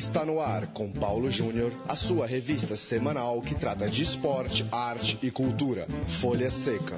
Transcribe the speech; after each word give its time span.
Está 0.00 0.24
no 0.24 0.40
ar 0.40 0.68
com 0.68 0.90
Paulo 0.90 1.30
Júnior, 1.30 1.70
a 1.86 1.94
sua 1.94 2.26
revista 2.26 2.74
semanal 2.74 3.42
que 3.42 3.54
trata 3.54 3.86
de 3.86 4.02
esporte, 4.02 4.66
arte 4.72 5.18
e 5.22 5.30
cultura. 5.30 5.86
Folha 6.08 6.50
Seca. 6.50 6.96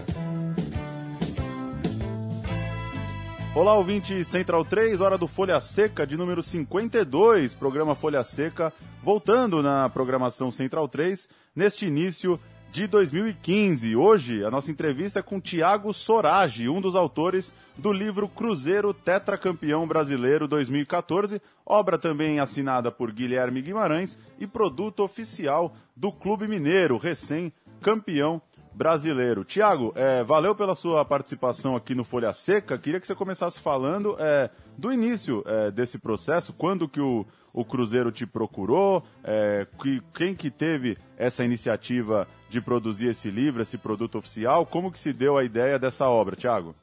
Olá, 3.57 3.75
ouvinte 3.75 4.25
Central 4.25 4.64
3, 4.64 5.00
hora 5.00 5.18
do 5.18 5.26
Folha 5.26 5.58
Seca 5.58 6.07
de 6.07 6.16
número 6.16 6.44
52, 6.44 7.54
programa 7.54 7.96
Folha 7.96 8.22
Seca, 8.22 8.72
voltando 9.03 9.61
na 9.64 9.89
programação 9.89 10.53
Central 10.53 10.86
3, 10.86 11.29
neste 11.57 11.86
início 11.86 12.39
de 12.73 12.86
2015. 12.86 13.95
Hoje, 13.95 14.43
a 14.43 14.50
nossa 14.50 14.71
entrevista 14.71 15.21
é 15.21 15.22
com 15.22 15.39
Tiago 15.39 15.93
Sorage, 15.93 16.71
um 16.71 16.80
dos 16.80 16.96
autores 16.96 17.54
do 17.76 17.93
livro 17.93 18.26
Cruzeiro 18.26 18.94
Tetracampeão 18.94 19.86
Brasileiro 19.86 20.49
2014, 20.49 21.40
obra 21.66 21.99
também 21.99 22.40
assinada 22.40 22.90
por 22.90 23.13
Guilherme 23.13 23.61
Guimarães 23.61 24.16
e 24.40 24.46
produto 24.46 25.03
oficial 25.03 25.77
do 25.94 26.11
Clube 26.11 26.49
Mineiro, 26.49 26.96
recém-campeão 26.96 28.40
brasileiro. 28.75 29.44
Tiago, 29.44 29.93
é, 29.94 30.22
valeu 30.25 30.54
pela 30.54 30.75
sua 30.75 31.04
participação 31.04 31.76
aqui 31.76 31.94
no 31.94 32.05
Folha 32.05 32.33
Seca. 32.33 32.78
Queria 32.78 33.00
que 33.00 33.06
você 33.06 33.14
começasse 33.14 33.61
falando 33.61 34.17
é, 34.19 34.50
do 34.77 34.92
início 34.92 35.42
é, 35.47 35.70
desse 35.70 35.98
processo, 35.98 36.53
quando 36.53 36.89
que 36.89 37.00
o, 37.00 37.27
o 37.53 37.64
Cruzeiro 37.64 38.11
te 38.11 38.27
procurou, 38.27 39.05
é, 39.22 39.66
que, 39.80 40.03
quem 40.14 40.34
que 40.34 40.50
teve 40.50 40.97
essa 41.16 41.44
iniciativa 41.44 42.27
de 42.48 42.61
produzir 42.61 43.08
esse 43.08 43.30
livro, 43.30 43.62
esse 43.62 43.78
produto 43.78 44.19
oficial, 44.19 44.64
como 44.66 44.91
que 44.91 44.98
se 44.98 45.12
deu 45.12 45.36
a 45.36 45.44
ideia 45.44 45.78
dessa 45.78 46.08
obra, 46.08 46.36
Tiago? 46.36 46.74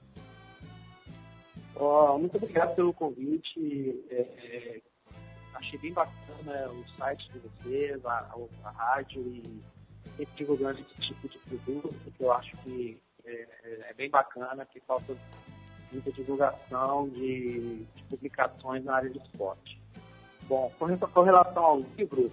Oh, 1.75 2.17
muito 2.17 2.35
obrigado 2.35 2.75
pelo 2.75 2.93
convite. 2.93 4.03
É, 4.11 4.15
é, 4.15 4.81
achei 5.53 5.79
bem 5.79 5.93
bacana 5.93 6.69
o 6.71 6.83
site 6.97 7.31
de 7.31 7.39
vocês, 7.39 8.05
a, 8.05 8.35
a 8.65 8.71
rádio 8.71 9.21
e 9.21 9.61
sempre 10.17 10.35
divulgando 10.35 10.79
esse 10.79 11.01
tipo 11.01 11.27
de 11.27 11.37
produto, 11.39 12.11
que 12.17 12.23
eu 12.23 12.31
acho 12.31 12.55
que 12.57 13.01
é, 13.25 13.47
é 13.89 13.93
bem 13.93 14.09
bacana, 14.09 14.65
que 14.65 14.79
falta 14.81 15.15
muita 15.91 16.11
divulgação 16.11 17.09
de, 17.09 17.85
de, 17.95 18.03
publicações 18.09 18.83
na 18.83 18.95
área 18.95 19.09
de 19.09 19.17
esporte. 19.19 19.79
Bom, 20.43 20.71
com, 20.79 21.21
relação 21.23 21.63
ao 21.63 21.79
livro, 21.79 22.31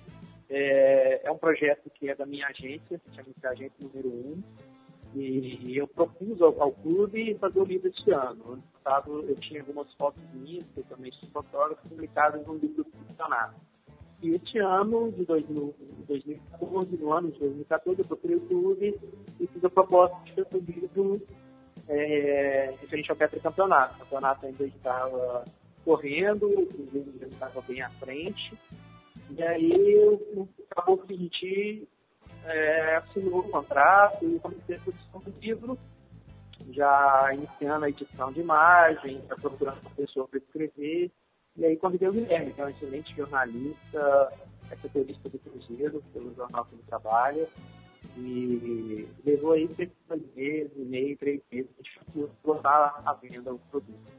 é, 0.48 1.20
é, 1.24 1.30
um 1.30 1.38
projeto 1.38 1.90
que 1.90 2.08
é 2.08 2.14
da 2.14 2.24
minha 2.24 2.46
agência, 2.46 3.00
chama-se 3.14 3.46
Agência 3.46 3.76
Número 3.80 4.08
1, 4.08 4.42
e 5.14 5.76
eu 5.76 5.86
propus 5.86 6.40
ao, 6.42 6.60
ao, 6.60 6.72
clube 6.72 7.34
fazer 7.36 7.58
o 7.58 7.64
livro 7.64 7.88
este 7.88 8.10
ano. 8.10 8.52
Ano 8.52 8.62
passado 8.82 9.24
eu 9.26 9.36
tinha 9.36 9.60
algumas 9.60 9.92
fotos 9.94 10.22
minhas, 10.34 10.68
que 10.70 10.80
eu 10.80 10.84
também 10.84 11.10
sou 11.12 11.28
fotógrafo, 11.30 11.88
publicadas 11.88 12.46
no 12.46 12.54
livro 12.54 12.84
do 12.84 12.90
funcionário. 12.90 13.54
E 14.22 14.34
este 14.34 14.58
ano, 14.58 15.12
de 15.12 15.24
2014, 15.24 16.96
no 16.96 17.12
ano 17.12 17.30
de 17.30 17.38
2014, 17.38 18.00
eu 18.00 18.06
procurei 18.06 18.36
o 18.36 18.46
clube 18.46 18.98
e 19.38 19.46
fiz 19.46 19.64
a 19.64 19.70
proposta 19.70 20.16
de 20.24 20.32
fazer 20.32 20.56
o 20.56 20.60
livro 20.60 21.22
é, 21.88 22.74
referente 22.80 23.10
ao 23.10 23.16
tetracampeonato. 23.16 23.96
O 23.96 23.98
campeonato 23.98 24.46
ainda 24.46 24.64
estava 24.64 25.44
correndo, 25.84 26.46
o 26.46 26.66
Cruzeiro 26.66 27.28
estava 27.28 27.60
bem 27.62 27.82
à 27.82 27.90
frente. 27.90 28.58
E 29.30 29.42
aí 29.42 30.18
acabou 30.70 30.98
que 30.98 31.12
a 31.12 31.16
gente 31.16 31.88
é, 32.44 32.96
assinou 32.96 33.40
o 33.40 33.48
contrato 33.48 34.24
e 34.24 34.38
comecei 34.40 34.76
a 34.76 34.80
produção 34.80 35.20
do 35.20 35.40
livro, 35.40 35.78
já 36.70 37.30
iniciando 37.34 37.84
a 37.84 37.88
edição 37.88 38.32
de 38.32 38.40
imagem, 38.40 39.22
já 39.28 39.36
procurando 39.36 39.80
uma 39.80 39.90
pessoa 39.90 40.26
para 40.26 40.38
escrever. 40.38 41.10
E 41.58 41.64
aí 41.64 41.76
convidei 41.76 42.08
o 42.08 42.12
Guilherme, 42.12 42.52
que 42.52 42.60
é 42.60 42.64
um 42.66 42.68
excelente 42.68 43.16
jornalista, 43.16 44.32
é 44.70 44.76
setorista 44.76 45.28
do 45.28 45.38
Cruzeiro, 45.38 46.02
pelo 46.12 46.34
jornal 46.34 46.64
que 46.66 46.74
ele 46.74 46.82
trabalha. 46.86 47.48
E 48.18 49.08
levou 49.24 49.52
aí 49.52 49.66
cerca 49.74 49.92
de 49.92 50.08
dois 50.08 50.34
meses, 50.34 50.72
meio, 50.76 51.16
três 51.16 51.40
meses, 51.50 51.70
a 51.78 51.82
gente 51.82 52.30
botar 52.44 53.02
à 53.04 53.12
venda 53.14 53.52
o 53.52 53.58
produto. 53.70 54.16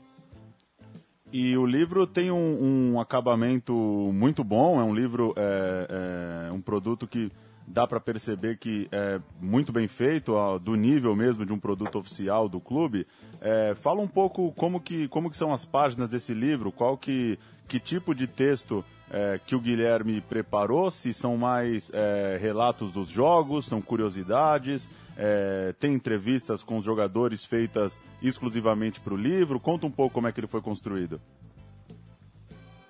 E 1.31 1.57
o 1.57 1.65
livro 1.65 2.07
tem 2.07 2.31
um, 2.31 2.93
um, 2.93 2.99
acabamento 2.99 3.73
muito 3.73 4.43
bom, 4.43 4.79
é 4.79 4.83
um 4.83 4.95
livro, 4.95 5.33
é, 5.35 6.47
é 6.49 6.51
um 6.51 6.61
produto 6.61 7.05
que 7.05 7.29
dá 7.67 7.85
para 7.85 7.99
perceber 7.99 8.57
que 8.57 8.87
é 8.91 9.19
muito 9.41 9.73
bem 9.73 9.87
feito, 9.87 10.33
ó, 10.33 10.57
do 10.57 10.75
nível 10.75 11.15
mesmo 11.15 11.45
de 11.45 11.51
um 11.51 11.59
produto 11.59 11.99
oficial 11.99 12.47
do 12.47 12.61
clube. 12.61 13.05
É, 13.41 13.75
fala 13.75 14.01
um 14.01 14.07
pouco 14.07 14.53
como 14.53 14.79
que, 14.79 15.07
como 15.09 15.29
que 15.29 15.37
são 15.37 15.51
as 15.51 15.65
páginas 15.65 16.09
desse 16.09 16.33
livro, 16.33 16.71
qual 16.71 16.97
que, 16.97 17.37
que 17.67 17.79
tipo 17.79 18.15
de 18.15 18.25
texto 18.25 18.85
é, 19.11 19.39
que 19.45 19.55
o 19.55 19.59
Guilherme 19.59 20.21
preparou, 20.21 20.89
se 20.89 21.13
são 21.13 21.35
mais 21.37 21.91
é, 21.93 22.37
relatos 22.39 22.91
dos 22.91 23.09
jogos, 23.09 23.65
são 23.65 23.81
curiosidades, 23.81 24.89
é, 25.17 25.73
tem 25.79 25.93
entrevistas 25.93 26.63
com 26.63 26.77
os 26.77 26.85
jogadores 26.85 27.43
feitas 27.43 27.99
exclusivamente 28.21 29.01
para 29.01 29.13
o 29.13 29.17
livro. 29.17 29.59
Conta 29.59 29.85
um 29.85 29.91
pouco 29.91 30.13
como 30.13 30.27
é 30.27 30.31
que 30.31 30.39
ele 30.39 30.47
foi 30.47 30.61
construído. 30.61 31.19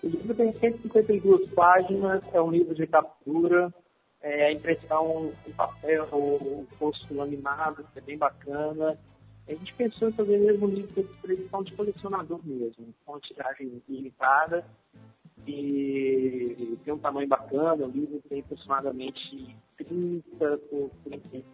O 0.04 0.08
livro 0.08 0.36
tem 0.36 0.54
152 0.54 1.50
páginas, 1.50 2.22
é 2.32 2.42
um 2.42 2.52
livro 2.52 2.76
de 2.76 2.86
captura, 2.86 3.74
é, 4.28 4.48
a 4.48 4.52
impressão 4.52 5.32
em 5.48 5.52
papel, 5.54 6.08
o 6.12 6.68
posto 6.78 7.14
laminado, 7.14 7.86
que 7.94 8.00
é 8.00 8.02
bem 8.02 8.18
bacana. 8.18 8.98
A 9.48 9.52
gente 9.54 9.74
pensou 9.76 10.10
em 10.10 10.14
fazer 10.14 10.38
mesmo 10.38 10.68
um 10.68 10.70
livro 10.70 10.94
de 10.94 11.64
de 11.64 11.76
colecionador 11.76 12.40
mesmo, 12.44 12.94
com 13.06 13.20
tiragem 13.22 13.82
limitada 13.88 14.66
e 15.48 16.78
tem 16.84 16.94
um 16.94 17.00
tamanho 17.00 17.28
bacana, 17.28 17.86
o 17.86 17.90
livro 17.90 18.22
tem 18.28 18.42
aproximadamente 18.42 19.56
30 19.78 20.58
por 20.70 20.92
35 21.06 21.46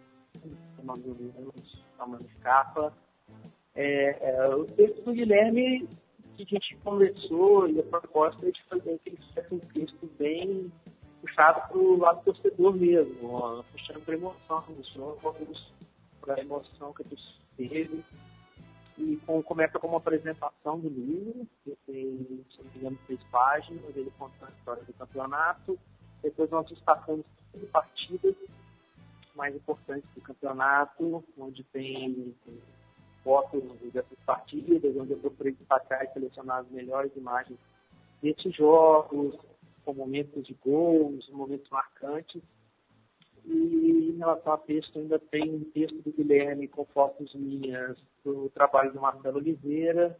mais 0.82 1.06
ou 1.06 1.14
menos, 1.14 1.84
tamanho 1.96 2.24
de 2.24 2.34
capa. 2.36 2.92
É, 3.76 4.16
é, 4.20 4.54
o 4.54 4.64
texto 4.64 5.04
do 5.04 5.12
Guilherme, 5.12 5.88
que 6.36 6.42
a 6.42 6.46
gente 6.46 6.76
conversou, 6.82 7.68
e 7.68 7.78
a 7.78 7.84
proposta 7.84 8.46
é 8.46 8.50
de 8.50 8.62
fazer 8.64 8.94
aquele 8.94 9.18
um 9.52 9.58
texto 9.60 10.10
bem 10.18 10.72
puxado 11.24 11.68
para 11.68 11.78
o 11.78 11.96
lado 11.96 12.22
torcedor 12.24 12.74
mesmo, 12.74 13.34
ó, 13.34 13.62
puxando 13.72 14.04
para 14.04 14.14
a 14.14 14.18
emoção 14.18 14.64
para 16.20 16.34
a 16.34 16.40
emoção 16.40 16.92
que 16.92 17.02
a 17.02 17.08
gente 17.08 17.40
teve. 17.56 18.04
E 18.96 19.16
com, 19.26 19.42
começa 19.42 19.78
com 19.78 19.88
uma 19.88 19.96
apresentação 19.96 20.78
do 20.78 20.88
livro, 20.88 21.46
que 21.64 21.76
tem, 21.86 22.44
se 22.50 22.62
não 22.62 22.70
me 22.70 22.78
engano, 22.78 22.98
três 23.06 23.20
páginas, 23.24 23.96
ele 23.96 24.12
conta 24.18 24.46
a 24.46 24.50
história 24.50 24.82
do 24.84 24.92
campeonato. 24.92 25.78
Depois 26.22 26.48
nós 26.50 26.68
destacamos 26.68 27.24
as 27.54 27.68
partidas 27.70 28.36
mais 29.34 29.54
importantes 29.54 30.08
do 30.14 30.20
campeonato, 30.20 31.24
onde 31.36 31.64
tem 31.64 32.34
fotos 33.24 33.62
dessas 33.92 34.18
partidas, 34.24 34.96
onde 34.96 35.12
eu 35.12 35.18
procurei 35.18 35.52
destacar 35.52 36.04
e 36.04 36.12
selecionar 36.12 36.58
as 36.58 36.70
melhores 36.70 37.10
imagens 37.16 37.58
desses 38.22 38.54
jogos, 38.54 39.36
com 39.84 39.94
momentos 39.94 40.46
de 40.46 40.54
gols, 40.54 41.28
momentos 41.30 41.68
marcantes. 41.70 42.42
E 43.44 44.12
em 44.14 44.16
relação 44.16 44.54
a 44.54 44.58
texto, 44.58 44.98
ainda 44.98 45.18
tem 45.18 45.54
um 45.54 45.64
texto 45.64 45.96
do 46.02 46.12
Guilherme 46.12 46.66
com 46.66 46.84
fotos 46.86 47.34
minhas 47.34 47.98
do 48.24 48.48
trabalho 48.50 48.92
do 48.92 49.00
Marcelo 49.00 49.36
Oliveira 49.36 50.18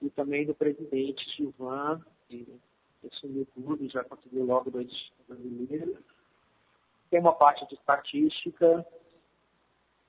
e 0.00 0.08
também 0.10 0.46
do 0.46 0.54
presidente 0.54 1.24
Silvan, 1.34 2.00
que 2.28 2.46
assumiu 3.10 3.46
tudo 3.54 3.84
e 3.84 3.88
já 3.88 4.04
conseguiu 4.04 4.44
logo 4.44 4.70
dois 4.70 4.90
brasileiros. 5.26 5.98
Tem 7.10 7.20
uma 7.20 7.34
parte 7.34 7.66
de 7.68 7.74
estatística 7.74 8.86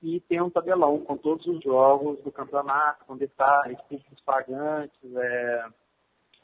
e 0.00 0.20
tem 0.20 0.40
um 0.40 0.50
tabelão 0.50 1.00
com 1.00 1.16
todos 1.16 1.46
os 1.46 1.62
jogos 1.62 2.20
do 2.22 2.30
campeonato, 2.30 3.04
com 3.04 3.16
detalhes, 3.16 3.80
custos 3.88 4.20
pagantes, 4.20 5.16
é, 5.16 5.66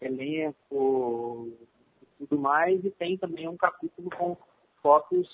elenco, 0.01 1.53
tudo 2.21 2.39
mais, 2.39 2.85
e 2.85 2.91
tem 2.91 3.17
também 3.17 3.49
um 3.49 3.57
capítulo 3.57 4.11
com 4.11 4.37
fotos 4.83 5.27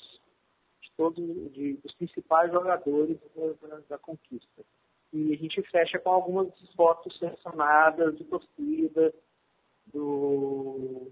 de 0.80 0.90
todos 0.96 1.52
de, 1.52 1.74
dos 1.74 1.92
principais 1.94 2.52
jogadores 2.52 3.18
da, 3.34 3.78
da, 3.88 3.98
conquista. 3.98 4.62
E 5.12 5.34
a 5.34 5.36
gente 5.36 5.60
fecha 5.70 5.98
com 5.98 6.10
algumas 6.10 6.48
fotos 6.76 7.18
selecionadas 7.18 8.16
de 8.16 8.24
torcida, 8.24 9.12
do 9.92 11.10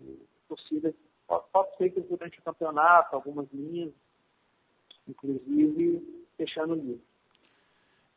torcida, 0.49 0.95
fotos 1.27 1.77
feitas 1.77 2.05
durante 2.07 2.39
o 2.39 2.43
campeonato, 2.43 3.17
algumas 3.17 3.51
linhas, 3.53 3.93
inclusive 5.09 6.27
fechando 6.37 6.75
o 6.75 6.77
livro. 6.77 7.03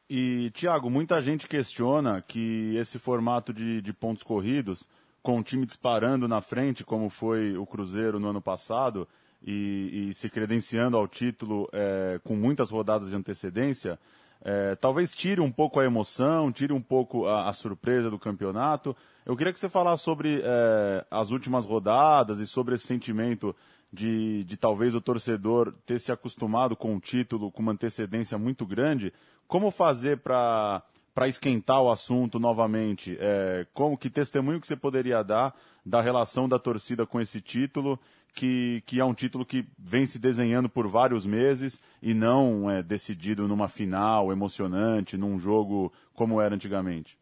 E, 0.10 0.52
Tiago, 0.52 0.90
muita 0.90 1.20
gente 1.22 1.48
questiona 1.48 2.22
que 2.22 2.76
esse 2.78 2.98
formato 2.98 3.52
de, 3.52 3.82
de 3.82 3.94
pontos 3.94 4.24
corridos 4.24 4.88
com 5.28 5.40
o 5.40 5.44
time 5.44 5.66
disparando 5.66 6.26
na 6.26 6.40
frente, 6.40 6.86
como 6.86 7.10
foi 7.10 7.58
o 7.58 7.66
Cruzeiro 7.66 8.18
no 8.18 8.30
ano 8.30 8.42
passado, 8.42 9.06
e, 9.46 10.08
e 10.08 10.14
se 10.14 10.30
credenciando 10.30 10.96
ao 10.96 11.06
título 11.06 11.68
é, 11.74 12.18
com 12.24 12.34
muitas 12.34 12.70
rodadas 12.70 13.10
de 13.10 13.16
antecedência, 13.18 14.00
é, 14.42 14.74
talvez 14.78 15.14
tire 15.14 15.42
um 15.42 15.52
pouco 15.52 15.82
a 15.82 15.84
emoção, 15.84 16.50
tire 16.50 16.72
um 16.72 16.82
pouco 16.82 17.28
a, 17.28 17.50
a, 17.50 17.52
surpresa 17.52 18.10
do 18.10 18.18
campeonato. 18.18 18.96
Eu 19.26 19.36
queria 19.36 19.52
que 19.52 19.60
você 19.60 19.68
falasse 19.68 20.02
sobre 20.02 20.42
é, 20.42 21.06
as 21.12 21.30
últimas 21.30 21.66
rodadas 21.66 22.40
e 22.40 22.48
sobre 22.48 22.76
esse 22.76 22.88
sentimento 22.88 23.54
de, 23.92 24.46
de 24.46 24.56
talvez 24.56 24.96
o 24.96 25.02
torcedor 25.02 25.76
ter 25.86 26.00
se 26.00 26.10
acostumado 26.10 26.74
com 26.74 26.96
o 26.96 27.02
título 27.02 27.52
com 27.52 27.62
uma 27.62 27.74
antecedência 27.74 28.38
muito 28.38 28.66
grande. 28.66 29.12
Como 29.46 29.72
fazer 29.72 30.20
para 30.20 30.82
para 31.18 31.28
esquentar 31.28 31.82
o 31.82 31.90
assunto 31.90 32.38
novamente, 32.38 33.18
é, 33.20 33.66
como 33.74 33.98
que 33.98 34.08
testemunho 34.08 34.62
que 34.62 34.68
você 34.68 34.76
poderia 34.76 35.24
dar 35.24 35.52
da 35.84 36.00
relação 36.00 36.48
da 36.48 36.60
torcida 36.60 37.08
com 37.08 37.20
esse 37.20 37.42
título, 37.42 38.00
que, 38.36 38.84
que 38.86 39.00
é 39.00 39.04
um 39.04 39.16
título 39.16 39.44
que 39.44 39.66
vem 39.80 40.06
se 40.06 40.20
desenhando 40.20 40.70
por 40.70 40.88
vários 40.88 41.26
meses 41.26 41.82
e 42.04 42.14
não 42.14 42.70
é 42.70 42.84
decidido 42.84 43.48
numa 43.48 43.68
final 43.68 44.32
emocionante, 44.32 45.18
num 45.18 45.40
jogo 45.40 45.92
como 46.14 46.40
era 46.40 46.54
antigamente? 46.54 47.18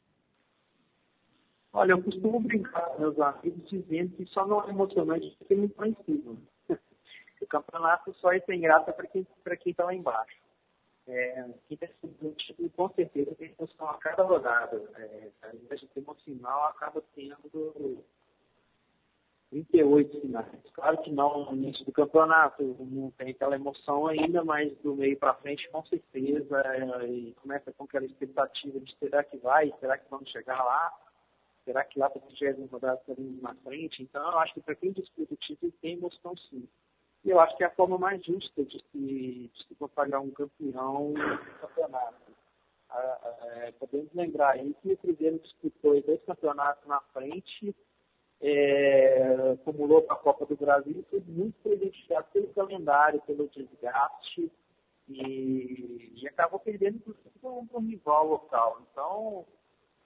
Olha, 1.71 1.93
eu 1.93 2.03
costumo 2.03 2.41
brincar 2.41 2.99
meus 2.99 3.17
amigos 3.17 3.63
dizendo 3.69 4.13
que 4.17 4.25
só 4.25 4.45
não 4.45 4.61
é 4.67 4.71
emocionante 4.71 5.33
porque 5.39 5.55
muito 5.55 5.79
lá 5.79 5.87
em 5.87 5.95
cima. 6.05 6.35
o 7.41 7.47
campeonato 7.47 8.13
só 8.15 8.33
é 8.33 8.41
sem 8.41 8.59
graça 8.59 8.91
para 8.91 9.55
quem 9.55 9.71
está 9.71 9.85
lá 9.85 9.95
embaixo. 9.95 10.44
É, 11.07 11.45
quem 11.67 11.77
está 11.79 11.87
título, 12.37 12.69
com 12.71 12.89
certeza, 12.89 13.35
tem 13.35 13.53
emoção 13.57 13.89
a 13.89 13.97
cada 13.99 14.23
rodada. 14.23 14.81
É, 14.95 15.29
a 15.43 15.55
invés 15.55 15.79
de 15.79 15.87
ter 15.87 15.99
uma 15.99 16.15
final, 16.15 16.65
acaba 16.65 17.03
tendo 17.13 18.03
38 19.51 20.21
finais. 20.21 20.47
Claro 20.73 21.01
que 21.03 21.11
não 21.11 21.51
no 21.51 21.57
início 21.57 21.85
do 21.85 21.91
campeonato, 21.91 22.63
não 22.79 23.11
tem 23.11 23.29
aquela 23.29 23.55
emoção 23.55 24.07
ainda, 24.07 24.43
mas 24.43 24.75
do 24.79 24.95
meio 24.95 25.17
para 25.17 25.35
frente, 25.35 25.69
com 25.69 25.85
certeza, 25.85 26.59
é, 26.61 27.31
começa 27.41 27.71
com 27.73 27.83
aquela 27.83 28.05
expectativa 28.05 28.79
de 28.79 28.95
será 28.97 29.23
que 29.23 29.37
vai, 29.37 29.71
será 29.79 29.97
que 29.97 30.09
vamos 30.09 30.29
chegar 30.31 30.63
lá, 30.63 30.91
será 31.63 31.83
que 31.83 31.99
lá 31.99 32.09
para 32.09 32.21
a 32.21 32.27
30 32.27 32.67
rodada 32.71 32.99
estaremos 32.99 33.41
na 33.41 33.53
frente. 33.55 34.01
Então, 34.01 34.23
eu 34.31 34.39
acho 34.39 34.53
que 34.55 34.61
para 34.61 34.75
quem 34.75 34.91
disputa 34.91 35.33
o 35.33 35.37
título, 35.37 35.71
tem 35.81 35.93
emoção 35.93 36.35
sim. 36.49 36.67
Eu 37.25 37.39
acho 37.39 37.57
que 37.57 37.63
é 37.63 37.67
a 37.67 37.71
forma 37.71 37.97
mais 37.97 38.23
justa 38.23 38.63
de 38.63 38.79
se, 38.91 39.49
de 39.51 39.67
se 39.67 39.75
propagar 39.75 40.21
um 40.21 40.29
campeão 40.29 41.09
no 41.09 41.57
campeonato. 41.59 42.31
é, 43.55 43.71
podemos 43.79 44.13
lembrar 44.13 44.51
aí 44.51 44.75
que 44.81 44.93
o 44.93 44.97
Cruzeiro 44.97 45.39
disputou 45.39 45.99
dois 46.03 46.21
campeonatos 46.23 46.87
na 46.87 47.01
frente, 47.13 47.75
é, 48.41 49.53
acumulou 49.53 50.03
para 50.03 50.15
a 50.15 50.19
Copa 50.19 50.45
do 50.45 50.55
Brasil, 50.55 51.03
foi 51.09 51.19
muito 51.27 51.55
prejudicado 51.63 52.27
pelo 52.31 52.47
calendário, 52.53 53.19
pelo 53.21 53.47
desgaste, 53.47 54.51
e, 55.09 56.13
e 56.15 56.27
acabou 56.27 56.59
perdendo 56.59 56.99
para 57.41 57.49
um 57.49 57.87
rival 57.87 58.27
local. 58.27 58.81
Então, 58.91 59.45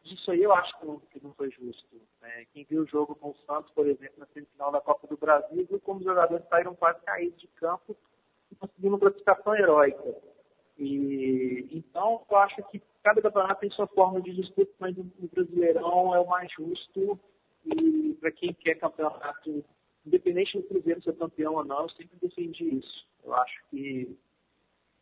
isso 0.05 0.31
aí 0.31 0.41
eu 0.41 0.53
acho 0.53 0.77
que 0.79 0.85
não, 1.21 1.33
foi 1.33 1.51
justo. 1.51 2.01
Né? 2.21 2.45
Quem 2.53 2.65
viu 2.65 2.83
o 2.83 2.87
jogo 2.87 3.15
com 3.15 3.29
o 3.29 3.35
Santos, 3.45 3.71
por 3.71 3.87
exemplo, 3.87 4.15
na 4.17 4.25
semifinal 4.27 4.71
da 4.71 4.81
Copa 4.81 5.07
do 5.07 5.17
Brasil, 5.17 5.65
viu 5.69 5.79
como 5.79 5.99
os 5.99 6.05
jogadores 6.05 6.47
saíram 6.47 6.75
quase 6.75 7.01
caídos 7.01 7.39
de 7.39 7.47
campo 7.47 7.95
e 8.51 8.55
conseguiram 8.55 8.95
uma 8.95 8.99
classificação 8.99 9.55
heróica. 9.55 10.15
E, 10.77 11.67
então, 11.71 12.25
eu 12.29 12.37
acho 12.37 12.63
que 12.69 12.81
cada 13.03 13.21
campeonato 13.21 13.61
tem 13.61 13.69
sua 13.71 13.87
forma 13.87 14.21
de 14.21 14.33
disputa, 14.33 14.71
mas 14.79 14.97
o 14.97 15.03
Brasileirão 15.33 16.15
é 16.15 16.19
o 16.19 16.27
mais 16.27 16.51
justo. 16.53 17.19
E 17.65 18.13
para 18.19 18.31
quem 18.31 18.53
quer 18.53 18.75
campeonato, 18.75 19.63
independente 20.05 20.57
do 20.57 20.63
Cruzeiro 20.63 21.03
ser 21.03 21.17
campeão 21.17 21.55
ou 21.55 21.65
não, 21.65 21.83
eu 21.83 21.89
sempre 21.89 22.17
defendi 22.21 22.77
isso. 22.77 23.07
Eu 23.23 23.33
acho 23.35 23.63
que 23.69 24.17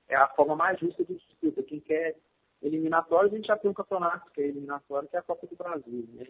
é 0.10 0.16
a 0.16 0.28
forma 0.30 0.56
mais 0.56 0.80
justa 0.80 1.04
de 1.06 1.16
disputa. 1.16 1.62
Quem 1.64 1.80
quer 1.80 2.16
eliminatórios, 2.62 3.34
a 3.34 3.36
gente 3.36 3.48
já 3.48 3.58
tem 3.58 3.70
um 3.70 3.74
campeonato 3.74 4.32
que 4.32 4.42
é 4.42 4.48
eliminatório, 4.48 5.08
que 5.08 5.16
é 5.16 5.20
a 5.20 5.24
Copa 5.24 5.48
do 5.48 5.56
Brasil. 5.56 6.08
Né? 6.14 6.26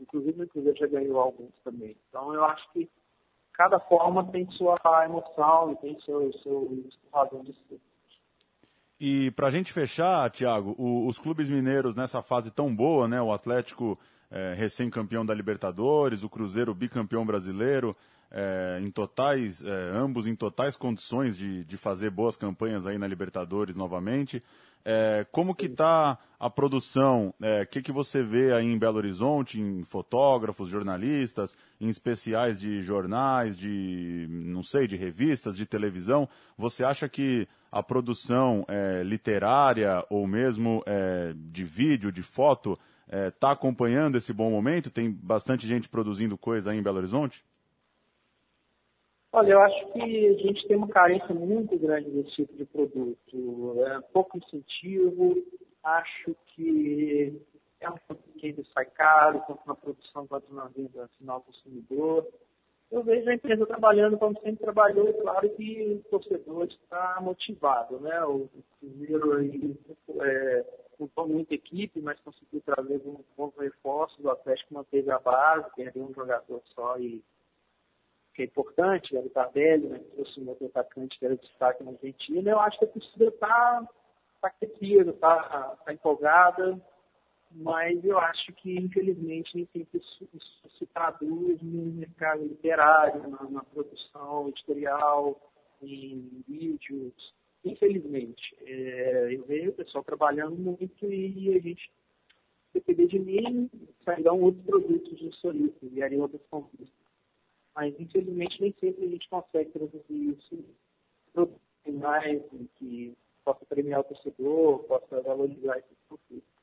Inclusive, 0.00 0.42
o 0.42 0.48
Cruzeiro 0.48 0.78
já 0.78 0.86
ganhou 0.86 1.18
alguns 1.18 1.54
também. 1.64 1.96
Então, 2.08 2.32
eu 2.32 2.44
acho 2.44 2.70
que 2.72 2.88
cada 3.52 3.80
forma 3.80 4.30
tem 4.30 4.48
sua 4.52 4.78
emoção 5.04 5.72
e 5.72 5.76
tem 5.76 6.00
seu, 6.00 6.32
seu, 6.34 6.84
sua 6.90 7.24
razão 7.24 7.42
de 7.42 7.52
ser. 7.66 7.80
E 9.00 9.30
para 9.30 9.46
a 9.46 9.50
gente 9.50 9.72
fechar, 9.72 10.28
Thiago, 10.30 10.74
os 10.78 11.18
clubes 11.18 11.48
mineiros 11.48 11.94
nessa 11.94 12.20
fase 12.20 12.50
tão 12.50 12.74
boa, 12.74 13.06
né? 13.06 13.22
O 13.22 13.32
Atlético 13.32 13.98
é, 14.30 14.54
recém-campeão 14.54 15.24
da 15.24 15.32
Libertadores, 15.32 16.24
o 16.24 16.28
Cruzeiro 16.28 16.74
bicampeão 16.74 17.24
brasileiro, 17.24 17.94
é, 18.30 18.80
em 18.82 18.90
totais, 18.90 19.62
é, 19.62 19.90
ambos 19.94 20.26
em 20.26 20.34
totais 20.34 20.76
condições 20.76 21.38
de, 21.38 21.64
de 21.64 21.76
fazer 21.76 22.10
boas 22.10 22.36
campanhas 22.36 22.86
aí 22.86 22.98
na 22.98 23.06
Libertadores 23.06 23.76
novamente. 23.76 24.42
É, 24.84 25.26
como 25.30 25.54
que 25.54 25.66
está 25.66 26.18
a 26.38 26.48
produção? 26.48 27.34
O 27.40 27.44
é, 27.44 27.66
que, 27.66 27.82
que 27.82 27.92
você 27.92 28.22
vê 28.22 28.52
aí 28.52 28.64
em 28.64 28.78
Belo 28.78 28.96
Horizonte, 28.96 29.60
em 29.60 29.84
fotógrafos, 29.84 30.68
jornalistas, 30.68 31.54
em 31.80 31.88
especiais 31.88 32.60
de 32.60 32.80
jornais, 32.80 33.56
de, 33.56 34.26
não 34.28 34.62
sei, 34.62 34.86
de 34.86 34.96
revistas, 34.96 35.56
de 35.56 35.66
televisão? 35.66 36.28
Você 36.56 36.84
acha 36.84 37.08
que 37.08 37.46
a 37.70 37.82
produção 37.82 38.64
é, 38.68 39.02
literária 39.02 40.04
ou 40.08 40.26
mesmo 40.26 40.82
é, 40.86 41.32
de 41.34 41.64
vídeo, 41.64 42.12
de 42.12 42.22
foto, 42.22 42.78
está 43.10 43.52
acompanhando 43.52 44.18
esse 44.18 44.34
bom 44.34 44.50
momento? 44.50 44.90
Tem 44.90 45.10
bastante 45.10 45.66
gente 45.66 45.88
produzindo 45.88 46.36
coisa 46.36 46.70
aí 46.70 46.78
em 46.78 46.82
Belo 46.82 46.98
Horizonte? 46.98 47.42
Olha, 49.32 49.52
eu 49.52 49.60
acho 49.60 49.92
que 49.92 50.00
a 50.00 50.32
gente 50.34 50.66
tem 50.66 50.76
uma 50.76 50.88
carência 50.88 51.34
muito 51.34 51.78
grande 51.78 52.10
desse 52.10 52.30
tipo 52.36 52.56
de 52.56 52.64
produto. 52.64 53.74
É 53.86 54.00
pouco 54.12 54.38
incentivo, 54.38 55.36
acho 55.82 56.34
que 56.46 57.40
é 57.80 57.90
um 57.90 57.96
produto 58.06 58.32
que 58.38 58.46
ainda 58.46 58.64
sai 58.72 58.86
caro, 58.86 59.42
tanto 59.46 59.60
na 59.66 59.74
produção 59.74 60.26
quanto 60.26 60.52
na 60.52 60.66
venda 60.68 61.08
final 61.18 61.42
consumidor. 61.42 62.26
Eu 62.90 63.02
vejo 63.02 63.28
a 63.28 63.34
empresa 63.34 63.66
trabalhando 63.66 64.16
como 64.16 64.34
sempre 64.40 64.64
trabalhou, 64.64 65.12
claro 65.14 65.48
que 65.50 66.02
o 66.06 66.10
torcedor 66.10 66.64
está 66.64 67.18
motivado, 67.20 68.00
né? 68.00 68.24
O 68.24 68.48
primeiro 68.80 69.36
aí 69.36 69.78
é, 70.20 70.64
muita 71.26 71.54
equipe, 71.54 72.00
mas 72.00 72.18
conseguiu 72.20 72.62
trazer 72.62 73.00
um 73.04 73.22
bons 73.36 73.54
reforços, 73.58 74.24
o 74.24 74.30
Atlético 74.30 74.74
manteve 74.74 75.10
a 75.10 75.18
base, 75.18 75.68
perdeu 75.76 76.04
um 76.04 76.14
jogador 76.14 76.62
só 76.74 76.98
e 76.98 77.22
que 78.34 78.42
é 78.42 78.44
importante, 78.46 79.16
era 79.16 79.26
o 79.26 79.30
Tardelli, 79.30 79.88
né, 79.88 80.00
trouxe 80.14 80.40
um 80.40 80.48
outro 80.48 80.66
atacante 80.66 81.18
que 81.18 81.26
era 81.26 81.36
destaque 81.36 81.82
na 81.82 81.90
Argentina. 81.90 82.50
Eu 82.50 82.60
acho 82.60 82.78
que 82.78 82.84
a 82.84 82.88
torcida 82.88 83.24
está 83.26 83.88
tá 84.40 84.52
está 84.62 85.76
tá 85.84 85.92
empolgada, 85.92 86.80
mas 87.50 88.04
eu 88.04 88.18
acho 88.18 88.52
que, 88.54 88.78
infelizmente, 88.78 89.54
nem 89.54 89.66
sempre 89.72 89.98
isso, 89.98 90.28
isso 90.34 90.78
se 90.78 90.86
traduz 90.86 91.60
no 91.62 91.92
mercado 91.92 92.42
literário, 92.42 93.28
na, 93.28 93.42
na 93.50 93.64
produção 93.64 94.48
editorial, 94.48 95.40
em 95.82 96.42
vídeos. 96.46 97.34
Infelizmente, 97.64 98.56
é, 98.62 99.34
eu 99.34 99.44
vejo 99.44 99.70
o 99.70 99.74
pessoal 99.74 100.04
trabalhando 100.04 100.56
muito 100.56 101.04
e 101.06 101.54
a 101.54 101.60
gente, 101.60 101.90
depender 102.72 103.06
de 103.06 103.18
mim, 103.18 103.70
sairão 104.04 104.40
outros 104.40 104.64
produtos 104.64 105.18
de 105.18 105.34
solista, 105.36 105.86
vierem 105.86 106.20
outras 106.20 106.42
conquistas 106.50 107.08
mas 107.78 107.94
infelizmente 108.00 108.60
nem 108.60 108.74
sempre 108.80 109.04
a 109.04 109.08
gente 109.08 109.28
consegue 109.28 109.70
traduzir 109.70 110.36
isso 110.36 110.64
em 111.86 111.92
mais 111.92 112.42
que 112.74 113.16
possa 113.44 113.64
premiar 113.66 114.00
o 114.00 114.04
torcedor, 114.04 114.80
possa 114.80 115.20
valorizar 115.22 115.78
esse 115.78 115.94
produto. 116.08 116.57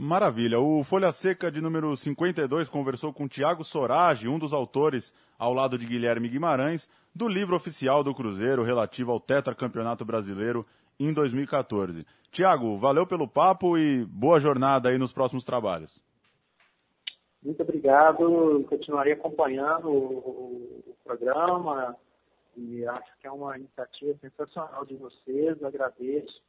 Maravilha. 0.00 0.60
O 0.60 0.84
Folha 0.84 1.10
Seca 1.10 1.50
de 1.50 1.60
número 1.60 1.96
52 1.96 2.68
conversou 2.68 3.12
com 3.12 3.26
Tiago 3.26 3.64
Sorage, 3.64 4.28
um 4.28 4.38
dos 4.38 4.52
autores, 4.52 5.12
ao 5.36 5.52
lado 5.52 5.76
de 5.76 5.84
Guilherme 5.84 6.28
Guimarães, 6.28 6.88
do 7.12 7.26
livro 7.26 7.56
oficial 7.56 8.04
do 8.04 8.14
Cruzeiro 8.14 8.62
relativo 8.62 9.10
ao 9.10 9.18
tetracampeonato 9.18 10.04
brasileiro 10.04 10.64
em 11.00 11.12
2014. 11.12 12.06
Tiago, 12.30 12.76
valeu 12.76 13.08
pelo 13.08 13.26
papo 13.26 13.76
e 13.76 14.04
boa 14.04 14.38
jornada 14.38 14.88
aí 14.88 14.98
nos 14.98 15.12
próximos 15.12 15.44
trabalhos. 15.44 16.00
Muito 17.42 17.60
obrigado. 17.60 18.64
Continuarei 18.68 19.14
acompanhando 19.14 19.90
o, 19.90 20.94
programa 21.02 21.96
e 22.56 22.86
acho 22.86 23.18
que 23.20 23.26
é 23.26 23.32
uma 23.32 23.58
iniciativa 23.58 24.16
sensacional 24.20 24.86
de 24.86 24.94
vocês. 24.94 25.60
Agradeço. 25.64 26.40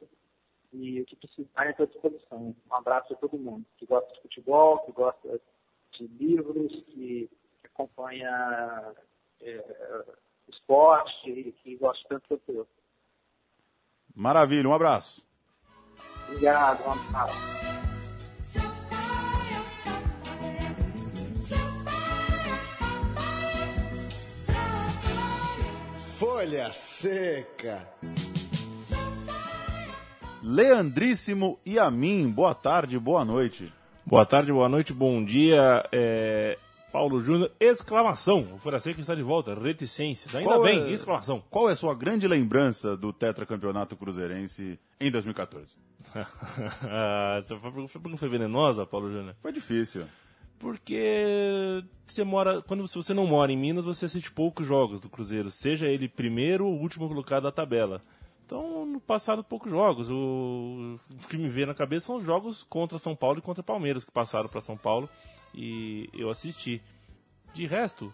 E 0.72 1.00
o 1.00 1.06
que 1.06 1.16
precisar 1.16 1.66
é 1.66 1.82
à 1.82 1.84
disposição. 1.84 2.54
Um 2.70 2.74
abraço 2.74 3.12
a 3.12 3.16
todo 3.16 3.38
mundo 3.38 3.64
que 3.76 3.86
gosta 3.86 4.12
de 4.14 4.22
futebol, 4.22 4.78
que 4.80 4.92
gosta 4.92 5.40
de 5.98 6.06
livros, 6.06 6.72
que, 6.86 7.28
que 7.60 7.66
acompanha 7.66 8.94
é, 9.40 9.64
esporte, 10.48 11.54
que 11.62 11.76
gosta 11.76 12.06
tanto 12.08 12.40
do 12.46 12.52
eu. 12.52 12.68
Maravilha, 14.14 14.68
um 14.68 14.74
abraço. 14.74 15.26
Obrigado, 16.28 16.86
um 16.86 16.92
abraço. 16.92 17.60
Folha 26.18 26.70
Seca. 26.70 27.88
Leandríssimo 30.42 31.58
e 31.64 31.78
a 31.78 31.90
mim. 31.90 32.28
Boa 32.30 32.54
tarde, 32.54 32.98
boa 32.98 33.24
noite. 33.24 33.72
Boa 34.06 34.24
tarde, 34.24 34.52
boa 34.52 34.68
noite, 34.68 34.92
bom 34.92 35.22
dia. 35.24 35.86
É... 35.92 36.58
Paulo 36.92 37.20
Júnior, 37.20 37.52
exclamação. 37.60 38.48
O 38.54 38.78
Seca 38.80 39.00
está 39.00 39.14
de 39.14 39.22
volta, 39.22 39.54
reticências. 39.54 40.34
Ainda 40.34 40.48
Qual 40.50 40.62
bem, 40.62 40.82
é- 40.84 40.90
exclamação. 40.90 41.42
Qual 41.48 41.68
é 41.68 41.72
a 41.72 41.76
sua 41.76 41.94
grande 41.94 42.26
lembrança 42.26 42.96
do 42.96 43.12
tetracampeonato 43.12 43.96
cruzeirense 43.96 44.78
em 44.98 45.10
2014? 45.10 45.76
Ah, 46.82 47.36
Essa 47.38 47.56
pergunta 47.56 48.16
foi 48.16 48.28
venenosa, 48.28 48.84
Paulo 48.84 49.10
Júnior. 49.12 49.36
Foi 49.38 49.52
difícil. 49.52 50.04
Porque 50.58 51.82
você 52.06 52.24
mora. 52.24 52.60
Quando 52.62 52.86
se 52.88 52.96
você 52.96 53.14
não 53.14 53.26
mora 53.26 53.52
em 53.52 53.56
Minas, 53.56 53.84
você 53.84 54.06
assiste 54.06 54.30
poucos 54.32 54.66
jogos 54.66 55.00
do 55.00 55.08
Cruzeiro, 55.08 55.50
seja 55.50 55.86
ele 55.86 56.08
primeiro 56.08 56.66
ou 56.66 56.78
último 56.78 57.08
colocado 57.08 57.44
da 57.44 57.52
tabela. 57.52 58.00
Então, 58.50 58.84
no 58.84 58.98
passado, 58.98 59.44
poucos 59.44 59.70
jogos. 59.70 60.10
O, 60.10 60.98
o 61.08 61.28
que 61.28 61.38
me 61.38 61.48
vê 61.48 61.64
na 61.64 61.72
cabeça 61.72 62.06
são 62.06 62.16
os 62.16 62.24
jogos 62.24 62.64
contra 62.64 62.98
São 62.98 63.14
Paulo 63.14 63.38
e 63.38 63.42
contra 63.42 63.62
Palmeiras, 63.62 64.04
que 64.04 64.10
passaram 64.10 64.48
para 64.48 64.60
São 64.60 64.76
Paulo 64.76 65.08
e 65.54 66.08
eu 66.12 66.28
assisti. 66.28 66.82
De 67.54 67.64
resto, 67.64 68.12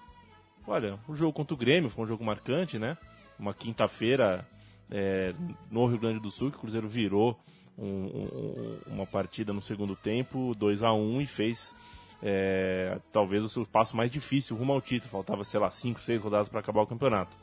olha, 0.67 0.99
o 1.09 1.15
jogo 1.15 1.33
contra 1.33 1.55
o 1.55 1.57
Grêmio 1.57 1.89
foi 1.89 2.05
um 2.05 2.07
jogo 2.07 2.23
marcante, 2.23 2.79
né? 2.79 2.99
Uma 3.39 3.55
quinta-feira 3.55 4.47
é, 4.91 5.33
no 5.71 5.87
Rio 5.87 5.99
Grande 5.99 6.21
do 6.21 6.29
Sul, 6.31 6.51
que 6.51 6.59
o 6.59 6.61
Cruzeiro 6.61 6.87
virou 6.87 7.41
um- 7.79 7.87
um- 7.87 8.79
uma 8.89 9.07
partida 9.07 9.55
no 9.55 9.63
segundo 9.63 9.97
tempo, 9.97 10.53
2 10.55 10.83
a 10.83 10.93
1 10.93 11.19
e 11.23 11.27
fez 11.27 11.75
é, 12.23 12.99
talvez 13.11 13.43
o 13.43 13.49
seu 13.49 13.65
passo 13.65 13.97
mais 13.97 14.11
difícil 14.11 14.55
rumo 14.55 14.73
ao 14.75 14.83
título. 14.83 15.11
Faltava, 15.11 15.45
sei 15.45 15.59
lá, 15.61 15.71
5, 15.71 15.99
6 16.03 16.21
rodadas 16.21 16.49
para 16.51 16.61
acabar 16.61 16.83
o 16.83 16.87
campeonato. 16.87 17.35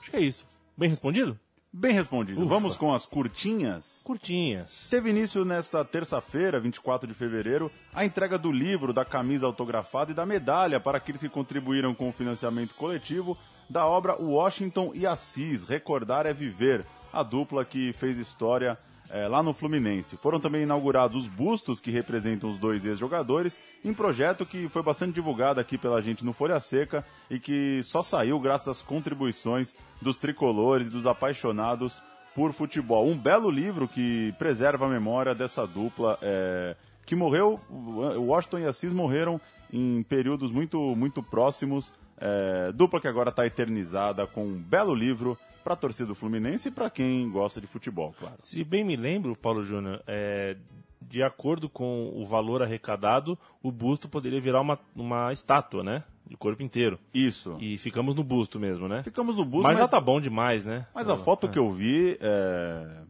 Acho 0.00 0.10
que 0.12 0.16
é 0.16 0.20
isso. 0.20 0.46
Bem 0.76 0.88
respondido? 0.88 1.36
Bem 1.72 1.92
respondido. 1.92 2.40
Ufa. 2.40 2.48
Vamos 2.48 2.76
com 2.76 2.92
as 2.92 3.06
curtinhas. 3.06 4.00
Curtinhas. 4.02 4.88
Teve 4.90 5.10
início 5.10 5.44
nesta 5.44 5.84
terça-feira, 5.84 6.58
24 6.58 7.06
de 7.06 7.14
fevereiro, 7.14 7.70
a 7.94 8.04
entrega 8.04 8.36
do 8.36 8.50
livro, 8.50 8.92
da 8.92 9.04
camisa 9.04 9.46
autografada 9.46 10.10
e 10.10 10.14
da 10.14 10.26
medalha 10.26 10.80
para 10.80 10.98
aqueles 10.98 11.20
que 11.20 11.28
contribuíram 11.28 11.94
com 11.94 12.08
o 12.08 12.12
financiamento 12.12 12.74
coletivo 12.74 13.38
da 13.68 13.86
obra 13.86 14.20
Washington 14.20 14.90
e 14.94 15.06
Assis, 15.06 15.62
Recordar 15.68 16.26
é 16.26 16.32
Viver, 16.32 16.84
a 17.12 17.22
dupla 17.22 17.64
que 17.64 17.92
fez 17.92 18.18
história 18.18 18.76
eh, 19.12 19.28
lá 19.28 19.42
no 19.42 19.52
Fluminense. 19.52 20.16
Foram 20.16 20.40
também 20.40 20.62
inaugurados 20.62 21.22
os 21.22 21.28
bustos 21.28 21.80
que 21.80 21.90
representam 21.90 22.50
os 22.50 22.58
dois 22.58 22.84
ex-jogadores, 22.84 23.58
em 23.84 23.92
projeto 23.92 24.46
que 24.46 24.68
foi 24.68 24.82
bastante 24.82 25.14
divulgado 25.14 25.60
aqui 25.60 25.76
pela 25.76 26.00
gente 26.00 26.24
no 26.24 26.32
Folha 26.32 26.60
Seca 26.60 27.04
e 27.28 27.38
que 27.38 27.82
só 27.82 28.02
saiu 28.02 28.38
graças 28.38 28.68
às 28.68 28.82
contribuições 28.82 29.74
dos 30.00 30.16
tricolores 30.16 30.86
e 30.86 30.90
dos 30.90 31.06
apaixonados 31.06 32.00
por 32.34 32.52
futebol. 32.52 33.06
Um 33.06 33.16
belo 33.16 33.50
livro 33.50 33.88
que 33.88 34.34
preserva 34.38 34.86
a 34.86 34.88
memória 34.88 35.34
dessa 35.34 35.66
dupla 35.66 36.18
é, 36.22 36.76
que 37.04 37.14
morreu. 37.16 37.60
Washington 37.68 38.58
e 38.60 38.66
Assis 38.66 38.92
morreram 38.92 39.40
em 39.72 40.02
períodos 40.02 40.50
muito, 40.50 40.78
muito 40.96 41.22
próximos. 41.22 41.92
é, 42.18 42.70
dupla 42.72 43.00
que 43.00 43.08
agora 43.08 43.30
está 43.30 43.46
eternizada 43.46 44.26
com 44.26 44.44
um 44.44 44.58
belo 44.58 44.94
livro 44.94 45.36
para 45.70 45.74
a 45.74 45.76
torcida 45.76 46.06
do 46.06 46.14
Fluminense 46.14 46.68
e 46.68 46.70
para 46.70 46.90
quem 46.90 47.30
gosta 47.30 47.60
de 47.60 47.66
futebol, 47.66 48.12
claro. 48.18 48.34
Se 48.40 48.64
bem 48.64 48.82
me 48.82 48.96
lembro, 48.96 49.36
Paulo 49.36 49.62
Júnior, 49.62 50.02
é, 50.06 50.56
de 51.00 51.22
acordo 51.22 51.68
com 51.68 52.12
o 52.12 52.26
valor 52.26 52.60
arrecadado, 52.60 53.38
o 53.62 53.70
busto 53.70 54.08
poderia 54.08 54.40
virar 54.40 54.60
uma, 54.60 54.78
uma 54.96 55.32
estátua, 55.32 55.84
né? 55.84 56.02
De 56.26 56.36
corpo 56.36 56.62
inteiro. 56.62 56.98
Isso. 57.14 57.56
E 57.60 57.78
ficamos 57.78 58.14
no 58.16 58.24
busto 58.24 58.58
mesmo, 58.58 58.88
né? 58.88 59.02
Ficamos 59.02 59.36
no 59.36 59.44
bus, 59.44 59.62
mas, 59.62 59.78
mas, 59.78 59.78
já 59.78 59.88
tá 59.88 60.00
bom 60.00 60.20
demais, 60.20 60.64
né? 60.64 60.86
mas 60.92 61.08
a 61.08 61.16
foto 61.16 61.48
que 61.48 61.58
eu 61.58 61.70
vi 61.70 62.18
é, 62.20 63.02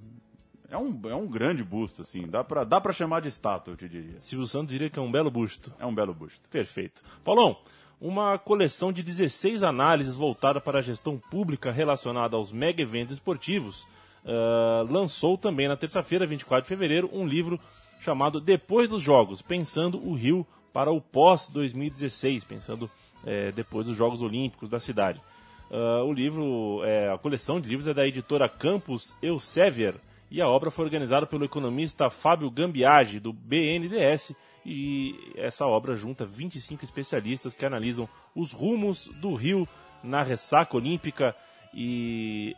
é, 0.71 0.77
um, 0.77 1.01
é 1.09 1.15
um 1.15 1.27
grande 1.27 1.65
busto, 1.65 2.03
assim. 2.03 2.27
Dá 2.27 2.45
para 2.45 2.65
dá 2.65 2.79
pra 2.81 2.93
chamar 2.93 3.21
de 3.21 3.29
estátua, 3.29 3.73
eu 3.73 3.77
te 3.77 3.89
diria. 3.89 4.21
Silvio 4.21 4.47
Santos 4.47 4.71
diria 4.71 4.91
que 4.91 4.99
é 4.99 5.03
um 5.03 5.11
belo 5.11 5.31
busto. 5.31 5.73
É 5.79 5.87
um 5.87 5.95
belo 5.95 6.15
busto. 6.15 6.47
Perfeito. 6.51 7.03
Paulão, 7.25 7.57
uma 8.01 8.39
coleção 8.39 8.93
de 8.93 9.03
16 9.03 9.63
análises 9.63 10.15
voltada 10.15 10.61
para 10.61 10.79
a 10.79 10.83
gestão 10.83 11.19
pública 11.19 11.71
relacionada 11.71 12.37
aos 12.37 12.51
mega 12.51 12.83
eventos 12.83 13.15
esportivos 13.15 13.87
ah, 14.25 14.85
lançou 14.89 15.37
também 15.39 15.69
na 15.69 15.77
terça-feira, 15.77 16.27
24 16.27 16.63
de 16.63 16.69
fevereiro, 16.69 17.11
um 17.13 17.27
livro 17.27 17.59
chamado 18.01 18.41
Depois 18.41 18.89
dos 18.89 19.03
Jogos, 19.03 19.43
pensando 19.43 19.99
o 19.99 20.15
Rio 20.15 20.47
para 20.73 20.91
o 20.91 21.01
pós-2016, 21.01 22.47
pensando 22.47 22.91
eh, 23.27 23.51
depois 23.53 23.87
dos 23.87 23.97
Jogos 23.97 24.23
Olímpicos 24.23 24.71
da 24.71 24.79
cidade. 24.79 25.21
Ah, 25.71 26.03
o 26.05 26.13
livro, 26.13 26.83
é, 26.85 27.13
a 27.13 27.19
coleção 27.19 27.61
de 27.61 27.69
livros 27.69 27.87
é 27.87 27.95
da 27.95 28.07
editora 28.07 28.49
Campus 28.49 29.15
Elsevier 29.23 29.95
e 30.31 30.41
a 30.41 30.49
obra 30.49 30.71
foi 30.71 30.85
organizada 30.85 31.27
pelo 31.27 31.45
economista 31.45 32.09
Fábio 32.09 32.51
Gambiage, 32.51 33.19
do 33.19 33.33
BNDES, 33.33 34.33
e 34.65 35.15
essa 35.37 35.67
obra 35.67 35.95
junta 35.95 36.25
25 36.27 36.85
especialistas 36.85 37.55
que 37.55 37.65
analisam 37.65 38.09
os 38.35 38.53
rumos 38.53 39.09
do 39.21 39.35
Rio 39.35 39.67
na 40.03 40.23
ressaca 40.23 40.77
olímpica 40.77 41.35
e 41.75 42.57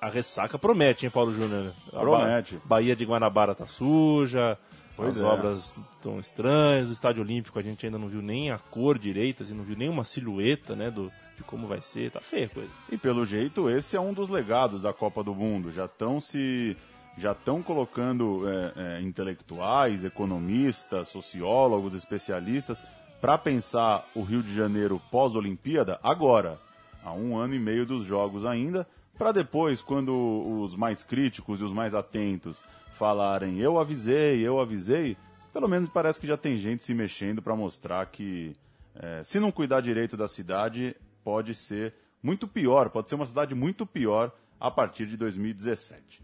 a 0.00 0.08
ressaca 0.08 0.58
promete, 0.58 1.04
hein, 1.06 1.10
Paulo 1.12 1.32
Júnior? 1.32 1.72
A 1.92 1.96
Ba- 1.96 2.00
Promete. 2.00 2.58
Bahia 2.64 2.96
de 2.96 3.04
Guanabara 3.04 3.54
tá 3.54 3.66
suja, 3.66 4.58
Pois 4.96 5.16
as 5.16 5.22
é. 5.22 5.24
obras 5.24 5.74
estão 5.94 6.18
estranhas, 6.20 6.90
o 6.90 6.92
estádio 6.92 7.22
olímpico 7.22 7.58
a 7.58 7.62
gente 7.62 7.86
ainda 7.86 7.98
não 7.98 8.08
viu 8.08 8.20
nem 8.20 8.50
a 8.50 8.58
cor 8.58 8.98
direita, 8.98 9.42
assim, 9.42 9.54
não 9.54 9.64
viu 9.64 9.76
nem 9.76 9.88
uma 9.88 10.04
silhueta, 10.04 10.76
né, 10.76 10.90
do, 10.90 11.10
de 11.36 11.42
como 11.44 11.66
vai 11.66 11.80
ser, 11.80 12.10
tá 12.10 12.20
feia 12.20 12.46
a 12.46 12.48
coisa. 12.50 12.70
E 12.90 12.98
pelo 12.98 13.24
jeito, 13.24 13.70
esse 13.70 13.96
é 13.96 14.00
um 14.00 14.12
dos 14.12 14.28
legados 14.28 14.82
da 14.82 14.92
Copa 14.92 15.22
do 15.24 15.34
Mundo. 15.34 15.70
Já 15.70 15.86
estão 15.86 16.20
se. 16.20 16.76
Já 17.18 17.32
estão 17.32 17.62
colocando 17.62 18.48
é, 18.48 18.72
é, 18.76 19.00
intelectuais, 19.02 20.04
economistas, 20.04 21.08
sociólogos, 21.08 21.94
especialistas 21.94 22.82
para 23.20 23.38
pensar 23.38 24.04
o 24.14 24.22
Rio 24.22 24.42
de 24.42 24.54
Janeiro 24.54 25.00
pós-Olimpíada 25.10 26.00
agora, 26.02 26.58
há 27.04 27.12
um 27.12 27.36
ano 27.36 27.54
e 27.54 27.58
meio 27.58 27.86
dos 27.86 28.04
Jogos 28.04 28.44
ainda, 28.44 28.86
para 29.16 29.30
depois, 29.30 29.80
quando 29.80 30.12
os 30.60 30.74
mais 30.74 31.02
críticos 31.02 31.60
e 31.60 31.64
os 31.64 31.72
mais 31.72 31.94
atentos 31.94 32.64
falarem 32.94 33.58
eu 33.58 33.78
avisei, 33.78 34.40
eu 34.40 34.58
avisei, 34.58 35.16
pelo 35.52 35.68
menos 35.68 35.88
parece 35.88 36.18
que 36.18 36.26
já 36.26 36.36
tem 36.36 36.56
gente 36.56 36.82
se 36.82 36.94
mexendo 36.94 37.40
para 37.40 37.54
mostrar 37.54 38.06
que 38.06 38.54
é, 38.94 39.22
se 39.22 39.38
não 39.38 39.52
cuidar 39.52 39.80
direito 39.80 40.16
da 40.16 40.26
cidade, 40.26 40.96
pode 41.22 41.54
ser 41.54 41.94
muito 42.22 42.48
pior, 42.48 42.90
pode 42.90 43.08
ser 43.08 43.14
uma 43.14 43.26
cidade 43.26 43.54
muito 43.54 43.86
pior 43.86 44.32
a 44.58 44.70
partir 44.70 45.06
de 45.06 45.16
2017. 45.16 46.22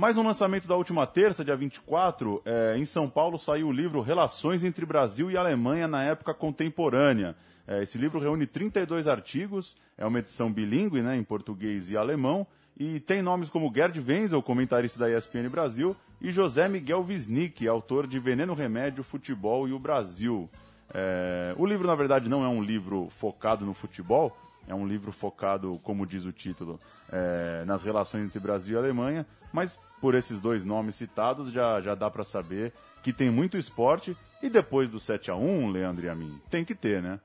Mais 0.00 0.16
um 0.16 0.22
lançamento 0.22 0.68
da 0.68 0.76
última 0.76 1.08
terça, 1.08 1.44
dia 1.44 1.56
24, 1.56 2.40
é, 2.44 2.78
em 2.78 2.86
São 2.86 3.10
Paulo 3.10 3.36
saiu 3.36 3.66
o 3.66 3.72
livro 3.72 4.00
Relações 4.00 4.62
entre 4.62 4.86
Brasil 4.86 5.28
e 5.28 5.36
Alemanha 5.36 5.88
na 5.88 6.04
época 6.04 6.32
contemporânea. 6.32 7.34
É, 7.66 7.82
esse 7.82 7.98
livro 7.98 8.20
reúne 8.20 8.46
32 8.46 9.08
artigos, 9.08 9.76
é 9.96 10.06
uma 10.06 10.20
edição 10.20 10.52
bilíngue, 10.52 11.02
né, 11.02 11.16
em 11.16 11.24
português 11.24 11.90
e 11.90 11.96
alemão, 11.96 12.46
e 12.78 13.00
tem 13.00 13.22
nomes 13.22 13.50
como 13.50 13.74
Gerd 13.74 13.98
Wenzel, 13.98 14.40
comentarista 14.40 15.00
da 15.00 15.10
ESPN 15.10 15.48
Brasil, 15.50 15.96
e 16.20 16.30
José 16.30 16.68
Miguel 16.68 17.04
Wisnik, 17.04 17.66
autor 17.66 18.06
de 18.06 18.20
Veneno 18.20 18.54
Remédio, 18.54 19.02
Futebol 19.02 19.66
e 19.66 19.72
o 19.72 19.80
Brasil. 19.80 20.48
É, 20.94 21.52
o 21.56 21.66
livro, 21.66 21.88
na 21.88 21.96
verdade, 21.96 22.30
não 22.30 22.44
é 22.44 22.48
um 22.48 22.62
livro 22.62 23.08
focado 23.10 23.66
no 23.66 23.74
futebol, 23.74 24.36
é 24.68 24.74
um 24.74 24.86
livro 24.86 25.10
focado, 25.10 25.80
como 25.82 26.06
diz 26.06 26.24
o 26.24 26.32
título, 26.32 26.78
é, 27.10 27.64
nas 27.66 27.82
relações 27.82 28.24
entre 28.24 28.38
Brasil 28.38 28.76
e 28.76 28.78
Alemanha, 28.78 29.26
mas 29.52 29.78
por 30.00 30.14
esses 30.14 30.38
dois 30.40 30.64
nomes 30.64 30.94
citados 30.94 31.50
já, 31.50 31.80
já 31.80 31.94
dá 31.94 32.10
para 32.10 32.22
saber 32.22 32.72
que 33.02 33.12
tem 33.12 33.30
muito 33.30 33.56
esporte 33.56 34.16
e 34.42 34.48
depois 34.48 34.88
do 34.88 35.00
7 35.00 35.30
a 35.30 35.34
1 35.34 35.70
Leandro 35.70 36.04
e 36.04 36.08
a 36.08 36.14
mim, 36.14 36.40
tem 36.50 36.64
que 36.64 36.74
ter, 36.74 37.02
né? 37.02 37.18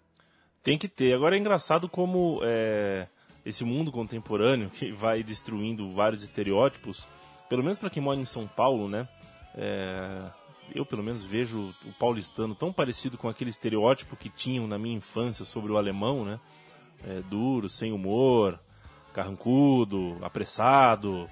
Tem 0.64 0.78
que 0.78 0.88
ter. 0.88 1.14
Agora 1.14 1.36
é 1.36 1.40
engraçado 1.40 1.90
como 1.90 2.40
é, 2.44 3.08
esse 3.46 3.64
mundo 3.64 3.92
contemporâneo 3.92 4.70
que 4.70 4.92
vai 4.92 5.22
destruindo 5.22 5.92
vários 5.92 6.24
estereótipos, 6.24 7.06
pelo 7.50 7.62
menos 7.62 7.78
para 7.78 7.90
quem 7.90 8.02
mora 8.02 8.20
em 8.20 8.26
São 8.26 8.48
Paulo, 8.48 8.88
né? 8.88 9.08
É, 9.56 10.32
eu 10.74 10.86
pelo 10.86 11.04
menos 11.04 11.24
vejo 11.24 11.74
o 11.86 11.94
paulistano 12.00 12.56
tão 12.56 12.72
parecido 12.72 13.18
com 13.18 13.28
aquele 13.28 13.50
estereótipo 13.50 14.16
que 14.16 14.30
tinham 14.30 14.66
na 14.66 14.80
minha 14.80 14.96
infância 14.96 15.44
sobre 15.46 15.72
o 15.72 15.78
alemão, 15.78 16.24
né? 16.24 16.40
É, 17.06 17.22
duro, 17.30 17.68
sem 17.70 17.92
humor, 17.92 18.60
carrancudo, 19.14 20.18
apressado, 20.22 21.30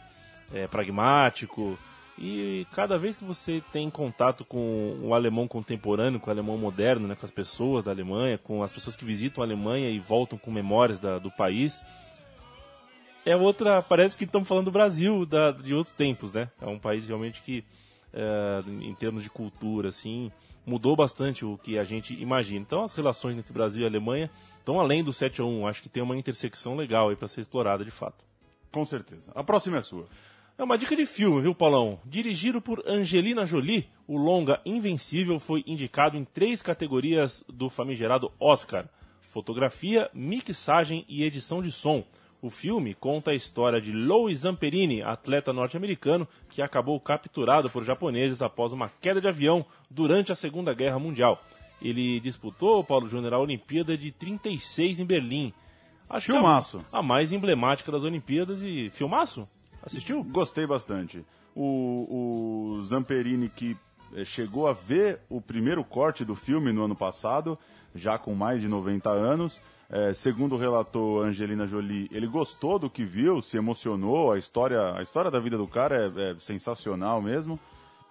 é, 0.53 0.67
pragmático. 0.67 1.77
E 2.17 2.67
cada 2.73 2.99
vez 2.99 3.17
que 3.17 3.23
você 3.23 3.63
tem 3.71 3.89
contato 3.89 4.45
com 4.45 4.99
o 5.01 5.13
alemão 5.13 5.47
contemporâneo, 5.47 6.19
com 6.19 6.29
o 6.29 6.33
alemão 6.33 6.57
moderno, 6.57 7.07
né, 7.07 7.15
com 7.15 7.25
as 7.25 7.31
pessoas 7.31 7.83
da 7.83 7.91
Alemanha, 7.91 8.37
com 8.37 8.61
as 8.61 8.71
pessoas 8.71 8.95
que 8.95 9.03
visitam 9.05 9.43
a 9.43 9.47
Alemanha 9.47 9.89
e 9.89 9.97
voltam 9.97 10.37
com 10.37 10.51
memórias 10.51 10.99
da- 10.99 11.17
do 11.17 11.31
país, 11.31 11.81
é 13.25 13.35
outra. 13.35 13.81
Parece 13.81 14.17
que 14.17 14.25
estamos 14.25 14.47
falando 14.47 14.65
do 14.65 14.71
Brasil 14.71 15.25
da- 15.25 15.51
de 15.51 15.73
outros 15.73 15.95
tempos, 15.95 16.33
né? 16.33 16.49
É 16.61 16.67
um 16.67 16.77
país 16.77 17.05
realmente 17.05 17.41
que, 17.41 17.63
é, 18.13 18.61
em 18.67 18.93
termos 18.93 19.23
de 19.23 19.29
cultura, 19.29 19.89
assim, 19.89 20.31
mudou 20.65 20.95
bastante 20.95 21.45
o 21.45 21.57
que 21.57 21.77
a 21.77 21.83
gente 21.83 22.13
imagina. 22.21 22.61
Então, 22.61 22.83
as 22.83 22.93
relações 22.93 23.37
entre 23.37 23.53
Brasil 23.53 23.83
e 23.83 23.85
Alemanha 23.85 24.29
estão 24.59 24.79
além 24.79 25.03
do 25.03 25.11
7 25.11 25.41
a 25.41 25.45
1. 25.45 25.67
Acho 25.67 25.81
que 25.81 25.89
tem 25.89 26.03
uma 26.03 26.17
intersecção 26.17 26.75
legal 26.75 27.09
aí 27.09 27.15
para 27.15 27.27
ser 27.27 27.41
explorada 27.41 27.83
de 27.83 27.91
fato. 27.91 28.23
Com 28.71 28.85
certeza. 28.85 29.31
A 29.35 29.43
próxima 29.43 29.77
é 29.77 29.81
sua. 29.81 30.07
É 30.57 30.63
uma 30.63 30.77
dica 30.77 30.95
de 30.95 31.05
filme, 31.05 31.41
viu, 31.41 31.55
Paulão? 31.55 31.99
Dirigido 32.05 32.61
por 32.61 32.83
Angelina 32.85 33.45
Jolie, 33.45 33.89
o 34.07 34.15
longa 34.15 34.61
Invencível 34.63 35.39
foi 35.39 35.63
indicado 35.65 36.15
em 36.15 36.23
três 36.23 36.61
categorias 36.61 37.43
do 37.49 37.69
famigerado 37.69 38.31
Oscar: 38.39 38.85
fotografia, 39.21 40.09
mixagem 40.13 41.03
e 41.09 41.23
edição 41.23 41.61
de 41.61 41.71
som. 41.71 42.03
O 42.41 42.49
filme 42.49 42.95
conta 42.95 43.31
a 43.31 43.35
história 43.35 43.79
de 43.79 43.91
Louis 43.91 44.39
Zamperini, 44.39 45.03
atleta 45.03 45.53
norte-americano 45.53 46.27
que 46.49 46.61
acabou 46.61 46.99
capturado 46.99 47.69
por 47.69 47.83
japoneses 47.83 48.41
após 48.41 48.71
uma 48.71 48.89
queda 48.89 49.21
de 49.21 49.27
avião 49.27 49.63
durante 49.91 50.31
a 50.31 50.35
Segunda 50.35 50.73
Guerra 50.73 50.97
Mundial. 50.97 51.39
Ele 51.79 52.19
disputou, 52.19 52.83
Paulo 52.83 53.07
Júnior, 53.07 53.35
a 53.35 53.39
Olimpíada 53.39 53.95
de 53.95 54.11
36 54.11 54.99
em 54.99 55.05
Berlim. 55.05 55.53
Acho 56.09 56.27
que 56.27 56.31
Filmaço. 56.33 56.83
a, 56.91 56.99
a 56.99 57.03
mais 57.03 57.31
emblemática 57.31 57.91
das 57.91 58.03
Olimpíadas 58.03 58.61
e 58.63 58.89
filmaço? 58.89 59.47
Assistiu? 59.83 60.23
Gostei 60.23 60.65
bastante. 60.65 61.23
O, 61.55 62.77
o 62.79 62.83
Zamperini 62.83 63.49
que 63.49 63.77
eh, 64.15 64.25
chegou 64.25 64.67
a 64.67 64.73
ver 64.73 65.19
o 65.29 65.39
primeiro 65.39 65.83
corte 65.83 66.25
do 66.25 66.35
filme 66.35 66.71
no 66.71 66.85
ano 66.85 66.95
passado, 66.95 67.57
já 67.93 68.17
com 68.17 68.33
mais 68.33 68.61
de 68.61 68.67
90 68.67 69.09
anos. 69.09 69.61
Eh, 69.91 70.13
segundo 70.13 70.55
relatou 70.55 71.21
Angelina 71.21 71.67
Jolie, 71.67 72.07
ele 72.11 72.25
gostou 72.25 72.79
do 72.79 72.89
que 72.89 73.03
viu, 73.03 73.41
se 73.41 73.57
emocionou. 73.57 74.31
A 74.31 74.37
história, 74.37 74.95
a 74.95 75.01
história 75.01 75.29
da 75.29 75.39
vida 75.39 75.57
do 75.57 75.67
cara 75.67 76.11
é, 76.15 76.31
é 76.31 76.35
sensacional 76.39 77.21
mesmo. 77.21 77.59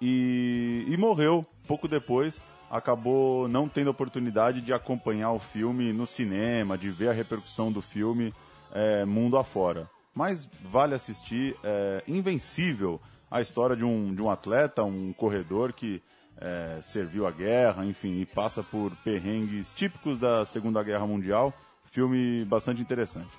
E, 0.01 0.85
e 0.87 0.97
morreu 0.97 1.45
pouco 1.67 1.89
depois. 1.89 2.43
Acabou 2.71 3.49
não 3.49 3.69
tendo 3.69 3.91
oportunidade 3.91 4.61
de 4.61 4.73
acompanhar 4.73 5.33
o 5.33 5.41
filme 5.41 5.93
no 5.93 6.07
cinema, 6.07 6.79
de 6.79 6.91
ver 6.91 7.09
a 7.09 7.13
repercussão 7.13 7.73
do 7.73 7.83
filme 7.83 8.33
eh, 8.73 9.05
mundo 9.05 9.37
afora 9.37 9.89
mas 10.15 10.49
vale 10.63 10.95
assistir. 10.95 11.57
É 11.63 12.03
invencível 12.07 13.01
a 13.31 13.41
história 13.41 13.77
de 13.77 13.85
um, 13.85 14.15
de 14.15 14.23
um 14.23 14.31
atleta, 14.31 14.83
um 14.83 15.13
corredor 15.13 15.73
que 15.73 16.03
é, 16.37 16.81
serviu 16.83 17.27
a 17.27 17.31
guerra, 17.31 17.85
enfim, 17.85 18.21
e 18.21 18.27
passa 18.27 18.63
por 18.63 18.95
perrengues 19.05 19.71
típicos 19.73 20.19
da 20.19 20.45
Segunda 20.45 20.83
Guerra 20.83 21.07
Mundial. 21.07 21.55
Filme 21.91 22.45
bastante 22.45 22.81
interessante. 22.81 23.37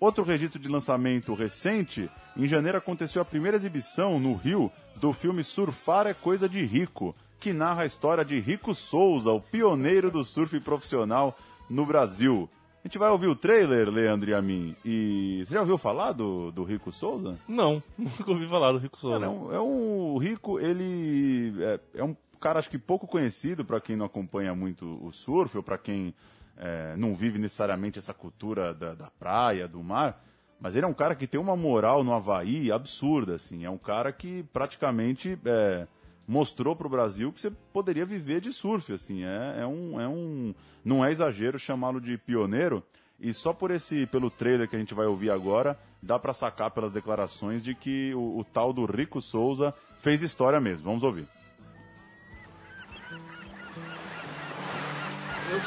Outro 0.00 0.24
registro 0.24 0.58
de 0.60 0.68
lançamento 0.68 1.32
recente, 1.32 2.10
em 2.36 2.44
janeiro 2.44 2.76
aconteceu 2.76 3.22
a 3.22 3.24
primeira 3.24 3.56
exibição 3.56 4.18
no 4.18 4.34
Rio 4.34 4.70
do 4.96 5.12
filme 5.12 5.44
Surfar 5.44 6.08
é 6.08 6.12
Coisa 6.12 6.48
de 6.48 6.60
Rico, 6.60 7.14
que 7.38 7.52
narra 7.52 7.82
a 7.82 7.86
história 7.86 8.24
de 8.24 8.40
Rico 8.40 8.74
Souza, 8.74 9.30
o 9.30 9.40
pioneiro 9.40 10.10
do 10.10 10.24
surf 10.24 10.58
profissional 10.58 11.38
no 11.70 11.86
Brasil. 11.86 12.50
A 12.84 12.88
gente 12.88 12.98
vai 12.98 13.10
ouvir 13.10 13.28
o 13.28 13.36
trailer, 13.36 13.88
Leandro 13.88 14.28
e 14.28 14.34
a 14.34 14.42
mim. 14.42 14.74
E 14.84 15.44
você 15.46 15.54
já 15.54 15.60
ouviu 15.60 15.78
falar 15.78 16.12
do, 16.12 16.50
do 16.50 16.64
Rico 16.64 16.90
Souza? 16.90 17.38
Não, 17.46 17.80
nunca 17.96 18.28
ouvi 18.28 18.48
falar 18.48 18.72
do 18.72 18.78
Rico 18.78 18.98
Souza. 18.98 19.20
Cara, 19.20 19.30
é, 19.30 19.34
um, 19.34 19.54
é 19.54 19.60
um 19.60 20.18
Rico, 20.18 20.58
ele 20.58 21.54
é, 21.62 21.80
é 21.94 22.04
um 22.04 22.16
cara 22.40 22.58
acho 22.58 22.70
que 22.70 22.78
pouco 22.78 23.06
conhecido 23.06 23.64
para 23.64 23.80
quem 23.80 23.94
não 23.94 24.06
acompanha 24.06 24.52
muito 24.54 24.98
o 25.04 25.12
surf 25.12 25.56
ou 25.56 25.62
para 25.62 25.78
quem 25.78 26.12
é, 26.58 26.96
não 26.96 27.14
vive 27.14 27.38
necessariamente 27.38 27.98
essa 27.98 28.12
cultura 28.12 28.74
da, 28.74 28.94
da 28.94 29.10
praia, 29.18 29.68
do 29.68 29.82
mar. 29.82 30.22
Mas 30.60 30.74
ele 30.74 30.84
é 30.84 30.88
um 30.88 30.94
cara 30.94 31.14
que 31.14 31.26
tem 31.26 31.40
uma 31.40 31.56
moral 31.56 32.02
no 32.02 32.12
Havaí 32.12 32.72
absurda, 32.72 33.36
assim. 33.36 33.64
É 33.64 33.70
um 33.70 33.78
cara 33.78 34.12
que 34.12 34.42
praticamente 34.52 35.38
é, 35.44 35.86
mostrou 36.26 36.74
para 36.74 36.86
o 36.86 36.90
Brasil 36.90 37.32
que 37.32 37.40
você 37.40 37.50
poderia 37.72 38.04
viver 38.04 38.40
de 38.40 38.52
surf, 38.52 38.92
assim. 38.92 39.24
É, 39.24 39.60
é, 39.60 39.66
um, 39.66 40.00
é 40.00 40.08
um, 40.08 40.52
não 40.84 41.04
é 41.04 41.12
exagero 41.12 41.58
chamá-lo 41.58 42.00
de 42.00 42.18
pioneiro. 42.18 42.82
E 43.20 43.32
só 43.32 43.52
por 43.52 43.70
esse, 43.70 44.06
pelo 44.06 44.30
trailer 44.30 44.68
que 44.68 44.76
a 44.76 44.78
gente 44.78 44.94
vai 44.94 45.06
ouvir 45.06 45.30
agora, 45.30 45.78
dá 46.02 46.18
para 46.18 46.32
sacar 46.32 46.70
pelas 46.72 46.92
declarações 46.92 47.62
de 47.62 47.74
que 47.74 48.12
o, 48.14 48.38
o 48.38 48.44
tal 48.44 48.72
do 48.72 48.84
Rico 48.84 49.20
Souza 49.20 49.72
fez 49.98 50.22
história 50.22 50.60
mesmo. 50.60 50.86
Vamos 50.86 51.04
ouvir. 51.04 51.26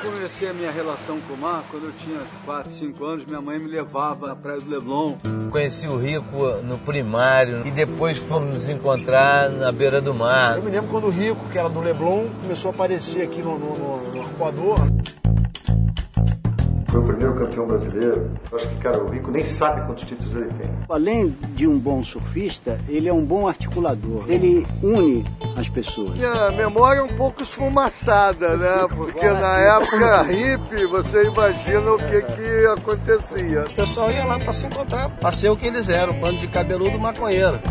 Comecei 0.01 0.49
a 0.49 0.53
minha 0.53 0.71
relação 0.71 1.19
com 1.21 1.33
o 1.33 1.37
mar 1.37 1.63
quando 1.69 1.85
eu 1.85 1.91
tinha 1.93 2.19
4, 2.45 2.71
5 2.71 3.05
anos. 3.05 3.25
Minha 3.25 3.41
mãe 3.41 3.59
me 3.59 3.69
levava 3.69 4.31
à 4.31 4.35
praia 4.35 4.59
do 4.59 4.69
Leblon. 4.69 5.15
Conheci 5.51 5.87
o 5.87 5.97
Rico 5.97 6.47
no 6.63 6.77
primário 6.79 7.65
e 7.65 7.71
depois 7.71 8.17
fomos 8.17 8.55
nos 8.55 8.69
encontrar 8.69 9.49
na 9.49 9.71
beira 9.71 10.01
do 10.01 10.13
mar. 10.13 10.57
Eu 10.57 10.63
me 10.63 10.71
lembro 10.71 10.89
quando 10.89 11.07
o 11.07 11.09
Rico, 11.09 11.39
que 11.51 11.57
era 11.57 11.69
do 11.69 11.79
Leblon, 11.79 12.27
começou 12.41 12.71
a 12.71 12.73
aparecer 12.73 13.21
aqui 13.21 13.41
no, 13.41 13.57
no, 13.59 13.77
no, 13.77 14.13
no 14.13 14.21
arcoador. 14.21 14.79
Foi 16.91 16.99
o 16.99 17.03
primeiro 17.03 17.33
campeão 17.35 17.65
brasileiro. 17.65 18.31
Eu 18.51 18.57
acho 18.57 18.67
que, 18.67 18.75
cara, 18.81 19.01
o 19.01 19.09
Rico 19.09 19.31
nem 19.31 19.45
sabe 19.45 19.85
quantos 19.85 20.03
títulos 20.03 20.35
ele 20.35 20.49
tem. 20.59 20.69
Além 20.89 21.33
de 21.55 21.65
um 21.65 21.79
bom 21.79 22.03
surfista, 22.03 22.77
ele 22.89 23.07
é 23.07 23.13
um 23.13 23.23
bom 23.23 23.47
articulador. 23.47 24.25
Ele 24.27 24.67
une 24.83 25.25
as 25.55 25.69
pessoas. 25.69 26.17
Minha 26.17 26.51
memória 26.51 26.99
é 26.99 27.03
um 27.03 27.15
pouco 27.15 27.43
esfumaçada, 27.43 28.57
né? 28.57 28.87
Porque 28.93 29.25
na 29.25 29.57
época 29.57 30.21
hippie, 30.23 30.85
você 30.87 31.23
imagina 31.23 31.93
o 31.93 31.97
que 31.97 32.21
que 32.23 32.65
acontecia. 32.77 33.63
O 33.63 33.73
pessoal 33.73 34.11
ia 34.11 34.25
lá 34.25 34.37
para 34.37 34.51
se 34.51 34.65
encontrar, 34.65 35.09
para 35.11 35.31
ser 35.31 35.49
o 35.49 35.55
que 35.55 35.67
eles 35.67 35.87
eram, 35.87 36.11
um 36.11 36.19
bando 36.19 36.39
de 36.39 36.47
cabeludo 36.49 36.99
maconheiro. 36.99 37.61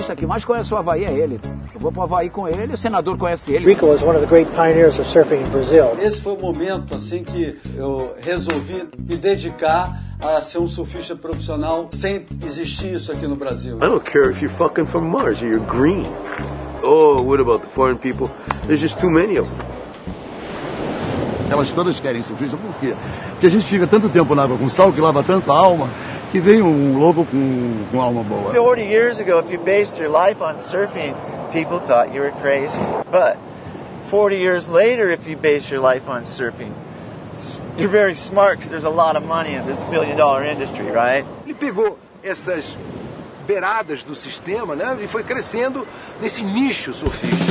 O 0.00 0.02
turista 0.02 0.16
que 0.16 0.26
mais 0.26 0.46
conhece 0.46 0.72
o 0.72 0.78
Havaí 0.78 1.04
é 1.04 1.12
ele. 1.12 1.38
Eu 1.74 1.78
vou 1.78 1.92
para 1.92 2.00
o 2.00 2.02
Havaí 2.04 2.30
com 2.30 2.48
ele, 2.48 2.72
o 2.72 2.76
senador 2.76 3.18
conhece 3.18 3.52
ele. 3.52 3.66
Rico 3.66 3.84
was 3.84 4.02
one 4.02 4.16
of 4.16 4.20
the 4.20 4.26
great 4.26 4.50
pioneers 4.52 4.98
of 4.98 5.06
surfing 5.06 5.42
in 5.42 5.48
Brazil. 5.50 5.94
Esse 6.00 6.22
foi 6.22 6.32
o 6.32 6.40
momento 6.40 6.94
assim 6.94 7.22
que 7.22 7.58
eu 7.76 8.14
resolvi 8.22 8.88
me 8.98 9.16
dedicar 9.16 10.02
a 10.18 10.40
ser 10.40 10.58
um 10.58 10.66
surfista 10.66 11.14
profissional 11.14 11.90
sem 11.92 12.24
existir 12.46 12.94
isso 12.94 13.12
aqui 13.12 13.26
no 13.26 13.36
Brasil. 13.36 13.76
I 13.76 13.80
don't 13.80 14.02
care 14.02 14.30
if 14.30 14.40
you're 14.40 14.56
fucking 14.56 14.86
from 14.86 15.02
Mars 15.02 15.42
or 15.42 15.48
you're 15.48 15.66
green. 15.66 16.06
Oh, 16.82 17.20
what 17.20 17.38
about 17.38 17.60
the 17.60 17.70
foreign 17.70 17.98
people? 17.98 18.30
There's 18.66 18.80
just 18.80 18.98
too 18.98 19.10
many 19.10 19.38
of 19.38 19.46
them. 19.50 19.58
Elas 21.50 21.72
todas 21.72 22.00
querem 22.00 22.22
surfista, 22.22 22.56
por 22.56 22.74
quê? 22.80 22.94
Porque 23.32 23.46
a 23.46 23.50
gente 23.50 23.66
fica 23.66 23.86
tanto 23.86 24.08
tempo 24.08 24.34
na 24.34 24.44
água 24.44 24.56
com 24.56 24.70
sal 24.70 24.92
que 24.92 25.00
lava 25.00 25.22
tanto 25.22 25.52
a 25.52 25.58
alma 25.58 25.90
que 26.30 26.38
vem 26.38 26.62
um 26.62 26.98
louco 26.98 27.24
com, 27.24 27.84
com 27.90 28.00
alma 28.00 28.22
boa. 28.22 28.52
40 28.52 28.82
years 28.82 29.20
ago, 29.20 29.40
if 29.40 29.50
you 29.50 29.58
based 29.58 29.98
your 30.00 30.10
life 30.10 30.40
on 30.40 30.58
surfing, 30.58 31.14
people 31.52 31.80
thought 31.80 32.14
you 32.14 32.22
were 32.22 32.32
crazy. 32.40 32.80
But 33.10 33.36
40 34.10 34.36
years 34.36 34.68
later, 34.68 35.10
if 35.10 35.26
you 35.28 35.36
base 35.36 35.70
your 35.70 35.80
life 35.80 36.08
on 36.08 36.22
surfing, 36.22 36.72
you're 37.76 37.88
very 37.88 38.14
smart 38.14 38.58
because 38.58 38.70
there's 38.70 38.84
a 38.84 38.90
lot 38.90 39.16
of 39.16 39.24
money 39.24 39.54
in 39.54 39.66
this 39.66 39.80
billion 39.90 40.16
dollar 40.16 40.44
industry, 40.44 40.86
right? 40.90 41.24
Ele 41.44 41.54
pegou 41.54 41.98
essas 42.22 42.76
beiradas 43.46 44.04
do 44.04 44.14
sistema, 44.14 44.76
né, 44.76 44.96
e 45.02 45.08
foi 45.08 45.24
crescendo 45.24 45.86
nesse 46.20 46.44
nicho 46.44 46.94
surfista. 46.94 47.49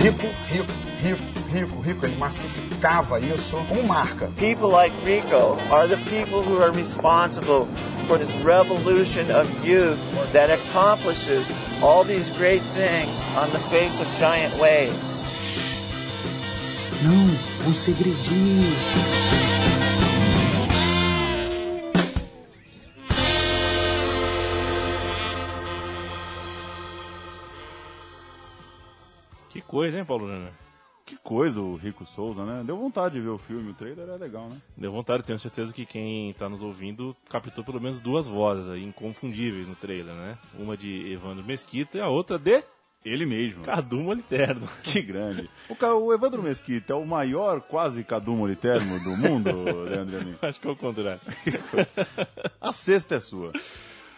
Rico, 0.00 0.28
rico, 0.48 0.72
rico, 1.02 1.22
rico, 1.52 1.80
rico, 1.80 2.06
ele 2.06 2.16
massificava 2.16 3.18
isso 3.18 3.56
como 3.68 3.82
marca. 3.82 4.28
People 4.36 4.68
like 4.68 4.94
Rico 5.04 5.58
are 5.72 5.88
the 5.88 5.96
people 6.08 6.40
who 6.40 6.62
are 6.62 6.70
responsible 6.70 7.66
for 8.06 8.16
this 8.16 8.32
revolution 8.44 9.28
of 9.32 9.48
youth 9.66 9.98
that 10.32 10.50
accomplishes 10.50 11.44
all 11.82 12.04
these 12.04 12.30
great 12.38 12.62
things 12.74 13.10
on 13.36 13.50
the 13.50 13.58
face 13.70 14.00
of 14.00 14.06
giant 14.16 14.56
waves. 14.58 14.96
Não, 17.02 17.68
um 17.68 17.74
segredinho. 17.74 19.47
Coisa, 29.68 29.98
hein, 29.98 30.04
Paulo 30.04 30.26
Júnior? 30.26 30.50
Que 31.04 31.16
coisa 31.16 31.60
o 31.60 31.76
Rico 31.76 32.04
Souza, 32.04 32.44
né? 32.44 32.62
Deu 32.64 32.76
vontade 32.76 33.14
de 33.14 33.20
ver 33.20 33.28
o 33.28 33.38
filme, 33.38 33.70
o 33.70 33.74
trailer 33.74 34.08
é 34.08 34.16
legal, 34.16 34.48
né? 34.48 34.56
Deu 34.76 34.90
vontade, 34.90 35.22
tenho 35.22 35.38
certeza 35.38 35.72
que 35.72 35.86
quem 35.86 36.30
está 36.30 36.48
nos 36.48 36.62
ouvindo 36.62 37.16
captou 37.30 37.64
pelo 37.64 37.80
menos 37.80 38.00
duas 38.00 38.26
vozes 38.26 38.68
aí, 38.68 38.84
inconfundíveis 38.84 39.66
no 39.66 39.74
trailer, 39.74 40.14
né? 40.14 40.36
Uma 40.58 40.76
de 40.76 41.10
Evandro 41.10 41.44
Mesquita 41.44 41.96
e 41.96 42.00
a 42.00 42.08
outra 42.08 42.38
de 42.38 42.62
ele 43.04 43.24
mesmo. 43.24 43.62
Cadu 43.62 44.00
Moliterno. 44.00 44.68
Que 44.82 45.00
grande. 45.00 45.48
O, 45.68 45.86
o, 45.86 46.12
Evandro 46.12 46.42
Mesquita 46.42 46.92
é 46.92 46.96
o 46.96 47.06
maior 47.06 47.60
quase 47.62 48.04
Cadu 48.04 48.32
Moliterno 48.32 49.02
do 49.02 49.16
mundo, 49.16 49.50
Leandro 49.88 50.20
Amin? 50.20 50.34
Acho 50.42 50.60
que 50.60 50.68
é 50.68 50.70
o 50.70 50.76
contrário. 50.76 51.20
a 52.60 52.72
sexta 52.72 53.14
é 53.14 53.20
sua. 53.20 53.50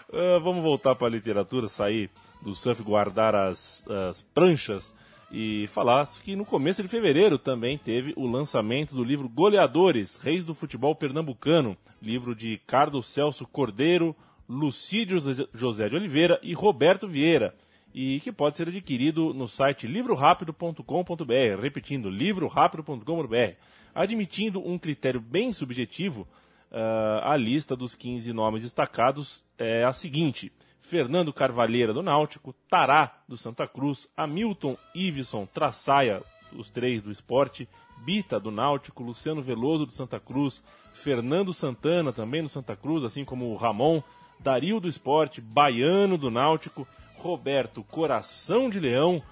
Uh, 0.08 0.40
vamos 0.42 0.62
voltar 0.62 0.96
para 0.96 1.06
a 1.06 1.10
literatura, 1.10 1.68
sair 1.68 2.10
do 2.42 2.52
surf, 2.52 2.82
guardar 2.82 3.34
as, 3.36 3.86
as 4.08 4.22
pranchas 4.22 4.92
e 5.30 5.66
falar 5.68 6.06
que 6.22 6.34
no 6.34 6.44
começo 6.44 6.82
de 6.82 6.88
fevereiro 6.88 7.38
também 7.38 7.78
teve 7.78 8.12
o 8.16 8.26
lançamento 8.26 8.94
do 8.94 9.04
livro 9.04 9.28
Goleadores, 9.28 10.16
Reis 10.16 10.44
do 10.44 10.54
Futebol 10.54 10.94
Pernambucano, 10.94 11.76
livro 12.02 12.34
de 12.34 12.58
Carlos 12.66 13.06
Celso 13.06 13.46
Cordeiro, 13.46 14.14
Lucídio 14.48 15.18
José 15.54 15.88
de 15.88 15.94
Oliveira 15.94 16.40
e 16.42 16.52
Roberto 16.52 17.06
Vieira, 17.06 17.54
e 17.94 18.18
que 18.20 18.32
pode 18.32 18.56
ser 18.56 18.68
adquirido 18.68 19.32
no 19.32 19.46
site 19.46 19.86
livrorapido.com.br, 19.86 21.60
repetindo, 21.60 22.10
livrorapido.com.br, 22.10 23.54
admitindo 23.94 24.60
um 24.66 24.78
critério 24.78 25.20
bem 25.20 25.52
subjetivo, 25.52 26.26
uh, 26.72 27.22
a 27.22 27.36
lista 27.36 27.76
dos 27.76 27.94
15 27.94 28.32
nomes 28.32 28.62
destacados 28.62 29.44
é 29.56 29.84
a 29.84 29.92
seguinte: 29.92 30.52
Fernando 30.80 31.32
Carvalheira 31.32 31.92
do 31.92 32.02
Náutico, 32.02 32.54
Tará 32.68 33.22
do 33.28 33.36
Santa 33.36 33.66
Cruz, 33.66 34.08
Hamilton 34.16 34.76
Iveson 34.94 35.46
Traçaia, 35.46 36.22
os 36.52 36.70
três 36.70 37.02
do 37.02 37.10
esporte, 37.10 37.68
Bita 37.98 38.40
do 38.40 38.50
Náutico, 38.50 39.02
Luciano 39.02 39.42
Veloso 39.42 39.86
do 39.86 39.92
Santa 39.92 40.18
Cruz, 40.18 40.64
Fernando 40.92 41.52
Santana 41.52 42.12
também 42.12 42.42
do 42.42 42.48
Santa 42.48 42.74
Cruz, 42.74 43.04
assim 43.04 43.24
como 43.24 43.52
o 43.52 43.56
Ramon, 43.56 44.02
Dario 44.38 44.80
do 44.80 44.88
Esporte, 44.88 45.40
Baiano 45.40 46.16
do 46.16 46.30
Náutico, 46.30 46.88
Roberto 47.18 47.84
Coração 47.84 48.70
de 48.70 48.80
Leão 48.80 49.22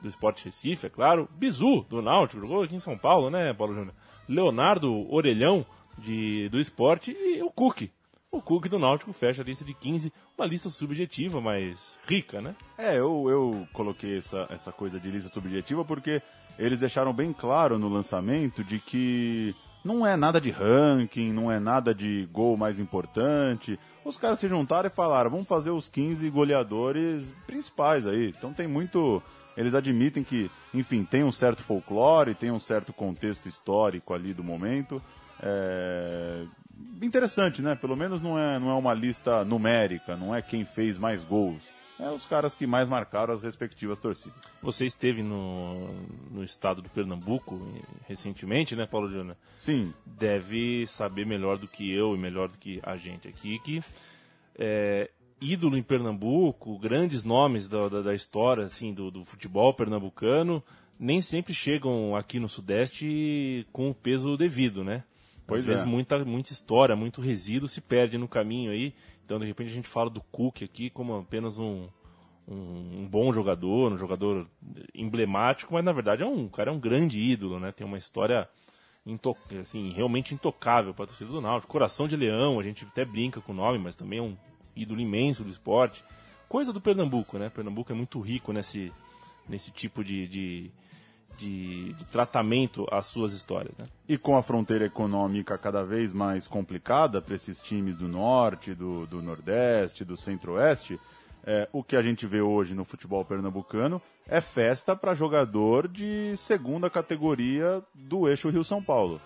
do 0.00 0.08
Esporte 0.08 0.46
Recife, 0.46 0.86
é 0.86 0.90
claro, 0.90 1.28
Bizu 1.32 1.86
do 1.88 2.02
Náutico, 2.02 2.40
jogou 2.40 2.62
aqui 2.62 2.74
em 2.74 2.80
São 2.80 2.96
Paulo, 2.96 3.30
né, 3.30 3.52
Paulo 3.52 3.74
Júnior? 3.74 3.94
Leonardo 4.28 5.12
Orelhão 5.12 5.66
de, 5.98 6.48
do 6.48 6.58
Esporte 6.58 7.12
e 7.12 7.42
o 7.42 7.50
Cook. 7.50 7.90
O 8.34 8.42
Cook 8.42 8.66
do 8.66 8.80
Náutico 8.80 9.12
fecha 9.12 9.42
a 9.42 9.44
lista 9.44 9.64
de 9.64 9.72
15, 9.72 10.12
uma 10.36 10.44
lista 10.44 10.68
subjetiva, 10.68 11.40
mas 11.40 12.00
rica, 12.04 12.42
né? 12.42 12.56
É, 12.76 12.98
eu, 12.98 13.26
eu 13.30 13.68
coloquei 13.72 14.18
essa, 14.18 14.48
essa 14.50 14.72
coisa 14.72 14.98
de 14.98 15.08
lista 15.08 15.32
subjetiva 15.32 15.84
porque 15.84 16.20
eles 16.58 16.80
deixaram 16.80 17.12
bem 17.12 17.32
claro 17.32 17.78
no 17.78 17.88
lançamento 17.88 18.64
de 18.64 18.80
que 18.80 19.54
não 19.84 20.04
é 20.04 20.16
nada 20.16 20.40
de 20.40 20.50
ranking, 20.50 21.32
não 21.32 21.48
é 21.48 21.60
nada 21.60 21.94
de 21.94 22.28
gol 22.32 22.56
mais 22.56 22.80
importante. 22.80 23.78
Os 24.04 24.16
caras 24.16 24.40
se 24.40 24.48
juntaram 24.48 24.88
e 24.88 24.90
falaram, 24.90 25.30
vamos 25.30 25.46
fazer 25.46 25.70
os 25.70 25.88
15 25.88 26.28
goleadores 26.28 27.32
principais 27.46 28.04
aí. 28.04 28.34
Então 28.36 28.52
tem 28.52 28.66
muito. 28.66 29.22
Eles 29.56 29.76
admitem 29.76 30.24
que, 30.24 30.50
enfim, 30.74 31.04
tem 31.04 31.22
um 31.22 31.30
certo 31.30 31.62
folclore, 31.62 32.34
tem 32.34 32.50
um 32.50 32.58
certo 32.58 32.92
contexto 32.92 33.46
histórico 33.46 34.12
ali 34.12 34.34
do 34.34 34.42
momento. 34.42 35.00
É... 35.40 36.44
Interessante, 37.02 37.60
né? 37.60 37.74
Pelo 37.74 37.96
menos 37.96 38.22
não 38.22 38.38
é, 38.38 38.58
não 38.58 38.70
é 38.70 38.74
uma 38.74 38.94
lista 38.94 39.44
numérica, 39.44 40.16
não 40.16 40.34
é 40.34 40.40
quem 40.40 40.64
fez 40.64 40.96
mais 40.96 41.22
gols 41.22 41.62
é 41.98 42.10
os 42.10 42.26
caras 42.26 42.54
que 42.54 42.66
mais 42.66 42.88
marcaram 42.88 43.32
as 43.32 43.42
respectivas 43.42 43.98
torcidas. 43.98 44.36
Você 44.62 44.84
esteve 44.86 45.22
no, 45.22 45.88
no 46.30 46.42
estado 46.42 46.82
do 46.82 46.88
Pernambuco 46.90 47.60
recentemente, 48.08 48.74
né, 48.74 48.86
Paulo 48.86 49.08
Júnior? 49.10 49.36
Sim. 49.58 49.92
Deve 50.04 50.86
saber 50.86 51.24
melhor 51.24 51.58
do 51.58 51.68
que 51.68 51.90
eu 51.90 52.14
e 52.14 52.18
melhor 52.18 52.48
do 52.48 52.58
que 52.58 52.80
a 52.82 52.96
gente 52.96 53.28
aqui 53.28 53.58
que 53.60 53.82
é, 54.56 55.10
ídolo 55.40 55.76
em 55.76 55.82
Pernambuco, 55.82 56.78
grandes 56.78 57.22
nomes 57.22 57.68
da, 57.68 57.88
da, 57.88 58.02
da 58.02 58.14
história 58.14 58.64
assim, 58.64 58.92
do, 58.92 59.10
do 59.10 59.24
futebol 59.24 59.72
pernambucano, 59.72 60.62
nem 60.98 61.20
sempre 61.20 61.54
chegam 61.54 62.16
aqui 62.16 62.40
no 62.40 62.48
Sudeste 62.48 63.66
com 63.72 63.90
o 63.90 63.94
peso 63.94 64.36
devido, 64.36 64.82
né? 64.82 65.04
Pois 65.46 65.60
Às 65.60 65.66
vezes 65.66 65.84
é. 65.84 65.86
muita, 65.86 66.24
muita 66.24 66.52
história, 66.52 66.96
muito 66.96 67.20
resíduo 67.20 67.68
se 67.68 67.80
perde 67.80 68.16
no 68.16 68.26
caminho 68.26 68.70
aí. 68.70 68.94
Então, 69.24 69.38
de 69.38 69.46
repente, 69.46 69.68
a 69.70 69.74
gente 69.74 69.88
fala 69.88 70.08
do 70.08 70.20
Cook 70.20 70.62
aqui 70.62 70.90
como 70.90 71.16
apenas 71.16 71.58
um, 71.58 71.86
um, 72.46 73.00
um 73.00 73.08
bom 73.08 73.32
jogador, 73.32 73.92
um 73.92 73.98
jogador 73.98 74.46
emblemático, 74.94 75.72
mas 75.72 75.84
na 75.84 75.92
verdade 75.92 76.22
é 76.22 76.26
um 76.26 76.44
o 76.44 76.50
cara 76.50 76.70
é 76.70 76.72
um 76.72 76.78
grande 76.78 77.20
ídolo, 77.20 77.58
né? 77.58 77.72
Tem 77.72 77.86
uma 77.86 77.98
história 77.98 78.48
into, 79.06 79.36
assim, 79.60 79.92
realmente 79.92 80.34
intocável 80.34 80.94
para 80.94 81.04
a 81.04 81.08
torcida 81.08 81.30
do 81.30 81.40
Náutico. 81.40 81.72
Coração 81.72 82.08
de 82.08 82.16
Leão, 82.16 82.58
a 82.58 82.62
gente 82.62 82.84
até 82.84 83.04
brinca 83.04 83.40
com 83.40 83.52
o 83.52 83.54
nome, 83.54 83.78
mas 83.78 83.96
também 83.96 84.18
é 84.18 84.22
um 84.22 84.36
ídolo 84.74 85.00
imenso 85.00 85.44
do 85.44 85.50
esporte. 85.50 86.02
Coisa 86.48 86.72
do 86.72 86.80
Pernambuco, 86.80 87.38
né? 87.38 87.50
Pernambuco 87.50 87.92
é 87.92 87.94
muito 87.94 88.20
rico 88.20 88.52
nesse, 88.52 88.92
nesse 89.48 89.70
tipo 89.70 90.04
de, 90.04 90.26
de, 90.26 90.70
de, 91.36 91.92
de 91.92 92.04
tratamento 92.06 92.86
às 92.90 93.06
suas 93.06 93.32
histórias, 93.32 93.76
né? 93.76 93.86
E 94.08 94.16
com 94.16 94.36
a 94.36 94.42
fronteira 94.42 94.84
econômica 94.84 95.56
cada 95.58 95.82
vez 95.84 96.12
mais 96.12 96.46
complicada 96.46 97.20
para 97.20 97.34
esses 97.34 97.60
times 97.60 97.96
do 97.96 98.08
norte, 98.08 98.74
do, 98.74 99.06
do 99.06 99.22
nordeste, 99.22 100.04
do 100.04 100.16
centro-oeste, 100.16 100.98
é, 101.46 101.68
o 101.72 101.82
que 101.82 101.96
a 101.96 102.02
gente 102.02 102.26
vê 102.26 102.40
hoje 102.40 102.74
no 102.74 102.84
futebol 102.84 103.24
pernambucano 103.24 104.00
é 104.26 104.40
festa 104.40 104.96
para 104.96 105.14
jogador 105.14 105.86
de 105.86 106.34
segunda 106.36 106.88
categoria 106.88 107.82
do 107.94 108.28
eixo 108.28 108.48
Rio-São 108.48 108.82
Paulo. 108.82 109.20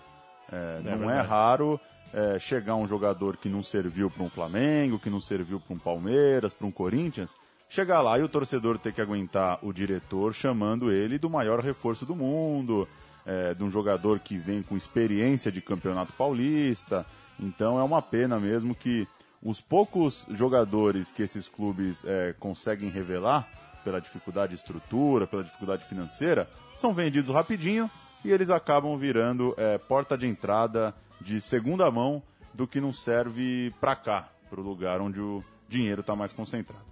É, 0.51 0.81
não 0.97 1.09
é 1.09 1.21
raro 1.21 1.79
é, 2.13 2.39
chegar 2.39 2.75
um 2.75 2.87
jogador 2.87 3.37
que 3.37 3.47
não 3.47 3.63
serviu 3.63 4.09
para 4.09 4.23
um 4.23 4.29
Flamengo, 4.29 4.99
que 4.99 5.09
não 5.09 5.21
serviu 5.21 5.59
para 5.59 5.75
um 5.75 5.79
Palmeiras, 5.79 6.53
para 6.53 6.67
um 6.67 6.71
Corinthians, 6.71 7.35
chegar 7.69 8.01
lá 8.01 8.17
e 8.17 8.23
o 8.23 8.27
torcedor 8.27 8.79
ter 8.79 8.91
que 8.91 9.01
aguentar 9.01 9.59
o 9.61 9.71
diretor 9.71 10.33
chamando 10.33 10.91
ele 10.91 11.19
do 11.19 11.29
maior 11.29 11.59
reforço 11.59 12.05
do 12.05 12.15
mundo, 12.15 12.87
é, 13.25 13.53
de 13.53 13.63
um 13.63 13.69
jogador 13.69 14.19
que 14.19 14.35
vem 14.35 14.63
com 14.63 14.75
experiência 14.75 15.51
de 15.51 15.61
campeonato 15.61 16.11
paulista. 16.13 17.05
Então 17.39 17.79
é 17.79 17.83
uma 17.83 18.01
pena 18.01 18.39
mesmo 18.39 18.73
que 18.73 19.07
os 19.41 19.61
poucos 19.61 20.25
jogadores 20.31 21.11
que 21.11 21.23
esses 21.23 21.47
clubes 21.47 22.03
é, 22.05 22.33
conseguem 22.39 22.89
revelar, 22.89 23.47
pela 23.83 24.01
dificuldade 24.01 24.53
de 24.53 24.59
estrutura, 24.59 25.25
pela 25.25 25.43
dificuldade 25.43 25.85
financeira, 25.85 26.49
são 26.75 26.93
vendidos 26.93 27.33
rapidinho 27.33 27.89
e 28.25 28.31
eles 28.31 28.49
acabam 28.49 28.97
virando 28.97 29.53
é, 29.57 29.77
porta 29.77 30.17
de 30.17 30.27
entrada 30.27 30.93
de 31.21 31.39
segunda 31.39 31.89
mão 31.89 32.21
do 32.53 32.67
que 32.67 32.81
não 32.81 32.91
serve 32.91 33.73
para 33.79 33.95
cá, 33.95 34.27
para 34.49 34.59
o 34.59 34.63
lugar 34.63 34.99
onde 34.99 35.21
o 35.21 35.41
dinheiro 35.69 36.01
está 36.01 36.13
mais 36.13 36.33
concentrado. 36.33 36.83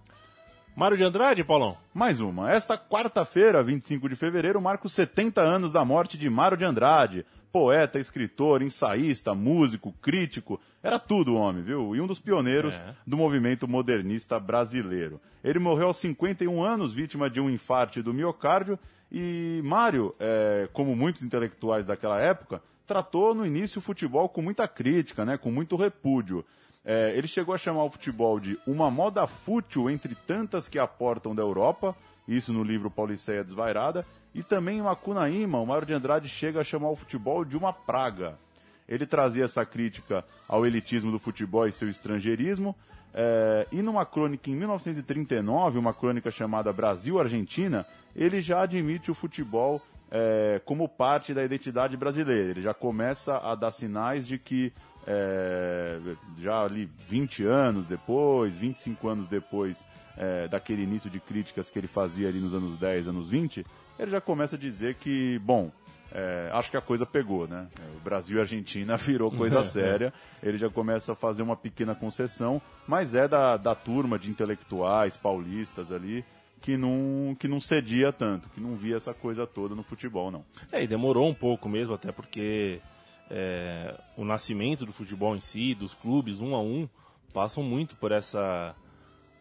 Mário 0.77 0.95
de 0.95 1.03
Andrade, 1.03 1.43
Paulão? 1.43 1.75
Mais 1.91 2.19
uma. 2.21 2.51
Esta 2.51 2.77
quarta-feira, 2.77 3.63
25 3.63 4.07
de 4.07 4.15
fevereiro, 4.15 4.61
marca 4.61 4.85
os 4.85 4.93
70 4.93 5.41
anos 5.41 5.71
da 5.71 5.83
morte 5.83 6.19
de 6.19 6.29
Mário 6.29 6.55
de 6.55 6.65
Andrade. 6.65 7.25
Poeta, 7.51 7.97
escritor, 7.99 8.61
ensaísta, 8.61 9.33
músico, 9.33 9.91
crítico, 9.99 10.61
era 10.83 10.99
tudo 10.99 11.33
o 11.33 11.35
homem, 11.37 11.63
viu? 11.63 11.95
E 11.95 11.99
um 11.99 12.05
dos 12.05 12.19
pioneiros 12.19 12.75
É. 12.75 12.93
do 13.07 13.17
movimento 13.17 13.67
modernista 13.67 14.39
brasileiro. 14.39 15.19
Ele 15.43 15.57
morreu 15.57 15.87
aos 15.87 15.97
51 15.97 16.63
anos, 16.63 16.93
vítima 16.93 17.27
de 17.27 17.41
um 17.41 17.49
infarte 17.49 17.99
do 18.03 18.13
miocárdio, 18.13 18.77
e 19.11 19.59
Mário, 19.63 20.13
é, 20.19 20.69
como 20.73 20.95
muitos 20.95 21.23
intelectuais 21.23 21.85
daquela 21.85 22.21
época, 22.21 22.61
tratou 22.85 23.33
no 23.33 23.47
início 23.47 23.79
o 23.79 23.81
futebol 23.81 24.29
com 24.29 24.43
muita 24.43 24.67
crítica, 24.67 25.25
né? 25.25 25.39
com 25.39 25.49
muito 25.49 25.75
repúdio. 25.75 26.45
É, 26.89 27.11
ele 27.17 27.27
chegou 27.27 27.53
a 27.53 27.57
chamar 27.57 27.83
o 27.83 27.89
futebol 27.89 28.39
de 28.39 28.57
uma 28.65 28.89
moda 28.89 29.27
fútil 29.27 29.89
entre 29.89 30.15
tantas 30.15 30.69
que 30.69 30.79
aportam 30.79 31.35
da 31.35 31.41
Europa, 31.41 31.93
isso 32.25 32.53
no 32.53 32.63
livro 32.63 32.89
Pauliceia 32.89 33.43
Desvairada, 33.43 34.05
e 34.33 34.41
também 34.41 34.77
em 34.77 34.81
Macunaíma, 34.81 35.59
o 35.59 35.65
Mário 35.65 35.85
de 35.85 35.93
Andrade 35.93 36.29
chega 36.29 36.61
a 36.61 36.63
chamar 36.63 36.89
o 36.89 36.95
futebol 36.95 37.43
de 37.43 37.57
uma 37.57 37.73
praga. 37.73 38.39
Ele 38.87 39.05
trazia 39.05 39.43
essa 39.43 39.65
crítica 39.65 40.23
ao 40.47 40.65
elitismo 40.65 41.11
do 41.11 41.19
futebol 41.19 41.67
e 41.67 41.73
seu 41.73 41.89
estrangeirismo, 41.89 42.73
é, 43.13 43.67
e 43.69 43.81
numa 43.81 44.05
crônica 44.05 44.49
em 44.49 44.55
1939, 44.55 45.79
uma 45.79 45.93
crônica 45.93 46.31
chamada 46.31 46.71
Brasil-Argentina, 46.71 47.85
ele 48.15 48.39
já 48.39 48.61
admite 48.61 49.11
o 49.11 49.15
futebol 49.15 49.81
é, 50.09 50.61
como 50.63 50.87
parte 50.87 51.33
da 51.33 51.43
identidade 51.43 51.97
brasileira. 51.97 52.51
Ele 52.51 52.61
já 52.61 52.73
começa 52.73 53.39
a 53.39 53.55
dar 53.55 53.71
sinais 53.71 54.25
de 54.25 54.37
que 54.37 54.71
é, 55.07 55.99
já 56.37 56.63
ali 56.63 56.89
20 56.99 57.45
anos 57.45 57.87
depois, 57.87 58.53
25 58.55 59.07
anos 59.07 59.27
depois 59.27 59.85
é, 60.17 60.47
daquele 60.47 60.83
início 60.83 61.09
de 61.09 61.19
críticas 61.19 61.69
que 61.69 61.79
ele 61.79 61.87
fazia 61.87 62.27
ali 62.27 62.39
nos 62.39 62.53
anos 62.53 62.77
10, 62.77 63.07
anos 63.07 63.29
20, 63.29 63.65
ele 63.97 64.11
já 64.11 64.19
começa 64.19 64.57
a 64.57 64.59
dizer 64.59 64.95
que, 64.95 65.39
bom, 65.39 65.71
é, 66.11 66.49
acho 66.53 66.69
que 66.69 66.77
a 66.77 66.81
coisa 66.81 67.05
pegou, 67.05 67.47
né? 67.47 67.67
O 67.95 67.99
Brasil 68.03 68.37
e 68.37 68.39
a 68.39 68.43
Argentina 68.43 68.95
virou 68.97 69.31
coisa 69.31 69.63
séria. 69.65 70.13
Ele 70.43 70.57
já 70.57 70.69
começa 70.69 71.13
a 71.13 71.15
fazer 71.15 71.41
uma 71.41 71.55
pequena 71.55 71.95
concessão, 71.95 72.61
mas 72.87 73.15
é 73.15 73.27
da, 73.27 73.57
da 73.57 73.73
turma 73.73 74.19
de 74.19 74.29
intelectuais 74.29 75.15
paulistas 75.15 75.91
ali 75.91 76.23
que 76.61 76.75
não, 76.75 77.35
que 77.39 77.47
não 77.47 77.59
cedia 77.59 78.11
tanto, 78.11 78.49
que 78.49 78.59
não 78.59 78.75
via 78.75 78.97
essa 78.97 79.13
coisa 79.13 79.45
toda 79.45 79.75
no 79.75 79.83
futebol, 79.83 80.31
não. 80.31 80.43
É, 80.71 80.83
e 80.83 80.87
demorou 80.87 81.29
um 81.29 81.33
pouco 81.33 81.69
mesmo, 81.69 81.93
até 81.93 82.11
porque 82.11 82.81
é, 83.29 83.99
o 84.15 84.23
nascimento 84.23 84.85
do 84.85 84.93
futebol 84.93 85.35
em 85.35 85.39
si, 85.39 85.73
dos 85.75 85.93
clubes 85.93 86.39
um 86.39 86.55
a 86.55 86.61
um, 86.61 86.87
passam 87.33 87.63
muito 87.63 87.95
por 87.97 88.11
essa 88.11 88.75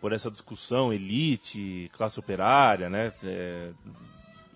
por 0.00 0.12
essa 0.12 0.30
discussão 0.30 0.92
elite, 0.92 1.90
classe 1.94 2.20
operária, 2.20 2.88
né? 2.90 3.12
É, 3.24 3.70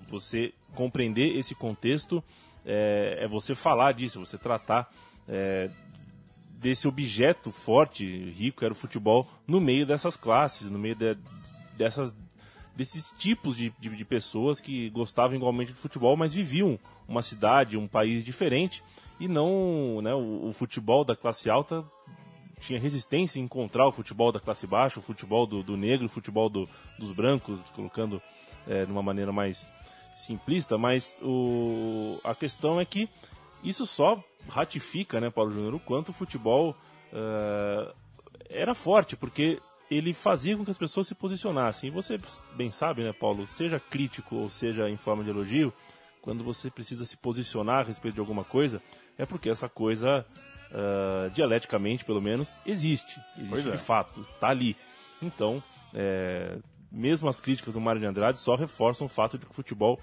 você 0.07 0.53
compreender 0.75 1.37
esse 1.37 1.55
contexto 1.55 2.23
é, 2.65 3.19
é 3.21 3.29
você 3.29 3.55
falar 3.55 3.93
disso, 3.93 4.21
você 4.21 4.37
tratar 4.37 4.93
é, 5.27 5.71
desse 6.61 6.87
objeto 6.87 7.51
forte, 7.51 8.05
rico, 8.31 8.59
que 8.59 8.65
era 8.65 8.73
o 8.73 8.77
futebol, 8.77 9.27
no 9.47 9.61
meio 9.61 9.87
dessas 9.87 10.17
classes, 10.17 10.71
no 10.71 10.79
meio 10.79 10.95
de- 10.95 11.17
dessas 11.77 12.15
desses 12.77 13.13
tipos 13.19 13.57
de, 13.57 13.73
de, 13.79 13.89
de 13.91 14.05
pessoas 14.05 14.61
que 14.61 14.89
gostavam 14.91 15.37
igualmente 15.37 15.73
de 15.73 15.79
futebol, 15.79 16.17
mas 16.17 16.33
viviam 16.33 16.79
uma 17.09 17.23
cidade, 17.23 17.77
um 17.77 17.89
país 17.89 18.25
diferente 18.25 18.83
e 19.19 19.29
não, 19.29 20.01
né, 20.03 20.15
o, 20.15 20.49
o 20.49 20.53
futebol 20.53 21.05
da 21.05 21.15
classe 21.17 21.51
alta 21.51 21.85
tinha 22.61 22.79
resistência 22.79 23.39
em 23.41 23.45
encontrar 23.45 23.87
o 23.87 23.93
futebol 23.93 24.31
da 24.33 24.39
classe 24.41 24.67
baixa, 24.67 24.99
o 24.99 25.03
futebol 25.03 25.47
do, 25.47 25.63
do 25.63 25.77
negro, 25.77 26.07
o 26.07 26.11
futebol 26.11 26.49
do- 26.49 26.69
dos 26.99 27.13
brancos, 27.13 27.59
colocando 27.75 28.21
é, 28.67 28.85
de 28.85 28.93
uma 28.93 29.03
maneira 29.03 29.33
mais 29.33 29.71
simplista, 30.15 30.77
mas 30.77 31.19
o, 31.23 32.19
a 32.23 32.35
questão 32.35 32.79
é 32.79 32.85
que 32.85 33.09
isso 33.65 33.87
só 33.87 34.23
ratifica, 34.49 35.21
né, 35.21 35.31
Paulo 35.31 35.53
Júnior, 35.53 35.75
o 35.75 35.81
quanto 35.81 36.11
o 36.11 36.13
futebol 36.13 36.75
eh, 37.13 37.95
era 38.49 38.75
forte, 38.75 39.17
porque 39.17 39.61
ele 39.91 40.13
fazia 40.13 40.57
com 40.57 40.65
que 40.65 40.71
as 40.71 40.79
pessoas 40.79 41.09
se 41.09 41.15
posicionassem. 41.15 41.89
E 41.89 41.91
você 41.91 42.19
bem 42.55 42.71
sabe, 42.71 43.03
né, 43.03 43.13
Paulo, 43.13 43.47
seja 43.47 43.81
crítico 43.81 44.37
ou 44.37 44.49
seja 44.49 44.89
em 44.89 44.97
forma 44.97 45.25
de 45.25 45.31
elogio, 45.31 45.73
quando 46.23 46.45
você 46.45 46.71
precisa 46.71 47.05
se 47.05 47.17
posicionar 47.17 47.81
a 47.81 47.83
respeito 47.83 48.15
de 48.15 48.21
alguma 48.21 48.45
coisa, 48.45 48.81
é 49.19 49.27
porque 49.27 49.51
essa 49.51 49.69
coisa, 49.69 50.25
uh, 50.71 51.31
dialeticamente 51.31 52.05
pelo 52.05 52.21
menos, 52.21 52.61
existe. 52.65 53.21
Existe 53.39 53.69
é. 53.69 53.73
de 53.73 53.79
fato, 53.79 54.25
tá 54.39 54.49
ali. 54.49 54.77
Então, 55.21 55.63
é, 55.93 56.59
mesmo 56.91 57.29
as 57.29 57.41
críticas 57.41 57.75
do 57.75 57.81
Mário 57.81 58.01
de 58.01 58.07
Andrade 58.07 58.39
só 58.39 58.55
reforçam 58.55 59.07
o 59.07 59.11
fato 59.11 59.39
de 59.39 59.45
que 59.45 59.51
o 59.51 59.55
futebol 59.55 59.99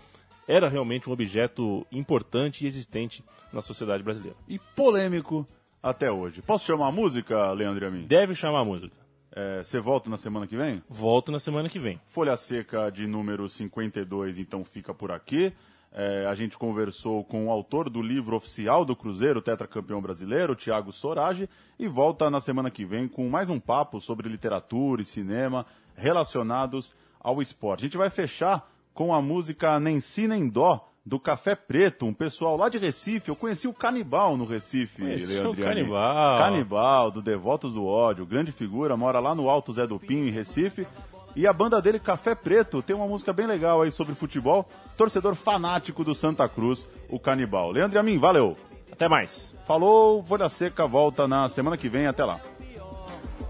era 0.48 0.70
realmente 0.70 1.10
um 1.10 1.14
objeto 1.14 1.86
importante 1.92 2.64
e 2.64 2.68
existente 2.68 3.24
na 3.52 3.62
sociedade 3.62 4.04
brasileira. 4.04 4.38
E 4.48 4.60
polêmico 4.76 5.48
até 5.82 6.12
hoje. 6.12 6.42
Posso 6.42 6.66
chamar 6.66 6.88
a 6.88 6.92
música, 6.92 7.52
Leandro 7.52 7.86
a 7.88 7.92
mim? 7.92 8.06
Deve 8.06 8.34
chamar 8.34 8.62
a 8.62 8.66
música. 8.66 9.07
É, 9.32 9.64
Você 9.64 9.80
volta 9.80 10.10
na 10.10 10.18
semana 10.18 10.48
que 10.48 10.56
vem? 10.56 10.82
Volto 10.90 11.32
na 11.32 11.40
semana 11.40 11.70
que 11.70 11.80
vem. 11.80 12.00
Folha 12.06 12.36
Seca 12.38 12.90
de 12.90 13.06
número 13.08 13.48
52, 13.48 14.40
então 14.40 14.64
fica 14.64 14.94
por 14.94 15.12
aqui. 15.12 15.54
É, 15.92 16.26
a 16.28 16.36
gente 16.36 16.58
conversou 16.58 17.24
com 17.24 17.48
o 17.48 17.52
autor 17.52 17.90
do 17.90 18.02
livro 18.02 18.36
oficial 18.36 18.86
do 18.86 18.96
Cruzeiro, 18.96 19.42
tetracampeão 19.42 20.02
brasileiro, 20.02 20.56
Thiago 20.56 20.92
Sorage, 20.92 21.50
e 21.80 21.88
volta 21.88 22.30
na 22.30 22.40
semana 22.40 22.70
que 22.70 22.86
vem 22.86 23.08
com 23.08 23.28
mais 23.30 23.50
um 23.50 23.60
papo 23.60 24.00
sobre 24.00 24.30
literatura 24.30 25.02
e 25.02 25.06
cinema 25.06 25.66
relacionados 25.96 26.96
ao 27.20 27.42
esporte. 27.42 27.82
A 27.82 27.88
gente 27.88 27.98
vai 27.98 28.10
fechar 28.10 28.70
com 28.94 29.14
a 29.14 29.22
música 29.22 29.80
Nem 29.80 30.00
Si 30.00 30.28
Nem 30.28 30.48
Dó, 30.48 30.87
do 31.08 31.18
Café 31.18 31.56
Preto, 31.56 32.06
um 32.06 32.14
pessoal 32.14 32.58
lá 32.58 32.68
de 32.68 32.78
Recife. 32.78 33.30
Eu 33.30 33.36
conheci 33.36 33.66
o 33.66 33.74
Canibal 33.74 34.36
no 34.36 34.44
Recife, 34.44 35.02
Leandro. 35.02 35.52
o 35.52 35.56
Canibal. 35.56 36.38
Canibal, 36.38 37.12
do 37.12 37.22
Devotos 37.22 37.72
do 37.74 37.86
Ódio, 37.86 38.26
grande 38.26 38.52
figura, 38.52 38.98
mora 38.98 39.22
lá 39.22 39.34
no 39.34 39.50
Alto 39.50 39.72
Zé 39.72 39.88
do 39.88 39.98
Pinho, 39.98 40.28
em 40.28 40.32
Recife. 40.32 40.86
E 41.34 41.48
a 41.48 41.54
banda 41.54 41.82
dele, 41.82 41.98
Café 41.98 42.36
Preto, 42.36 42.82
tem 42.82 42.94
uma 42.94 43.08
música 43.08 43.32
bem 43.32 43.48
legal 43.48 43.82
aí 43.82 43.92
sobre 43.92 44.16
futebol. 44.16 44.68
Torcedor 44.98 45.34
fanático 45.36 46.04
do 46.04 46.14
Santa 46.14 46.50
Cruz, 46.50 46.86
o 47.10 47.18
Canibal. 47.18 47.72
Leandro 47.72 47.98
e 47.98 48.00
a 48.00 48.04
mim, 48.04 48.18
valeu. 48.18 48.58
Até 48.92 49.08
mais. 49.08 49.56
Falou, 49.66 50.22
Folha 50.26 50.50
Seca 50.50 50.86
volta 50.86 51.26
na 51.26 51.48
semana 51.48 51.78
que 51.78 51.88
vem. 51.88 52.08
Até 52.08 52.26
lá. 52.26 52.42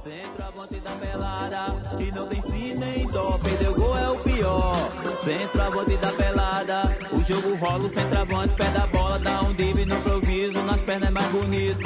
Centroavante 0.03 0.79
da 0.79 0.91
pelada 0.91 1.65
e 1.99 2.11
não 2.11 2.27
tem 2.27 2.41
si 2.41 2.75
nem 2.75 3.07
dó. 3.07 3.37
Perdeu 3.41 3.73
gol 3.73 3.97
é 3.97 4.09
o 4.09 4.17
pior. 4.19 4.75
Centroavante 5.23 5.97
da 5.97 6.11
pelada, 6.11 6.96
jogo 7.27 7.55
rola, 7.55 7.83
o 7.83 7.89
centroavante 7.89 8.53
pé 8.53 8.69
da 8.69 8.87
bola, 8.87 9.19
dá 9.19 9.41
um 9.41 9.53
drible 9.53 9.85
no 9.85 9.95
improviso, 9.95 10.63
nas 10.63 10.81
pernas 10.81 11.09
é 11.09 11.11
mais 11.11 11.27
bonito. 11.27 11.79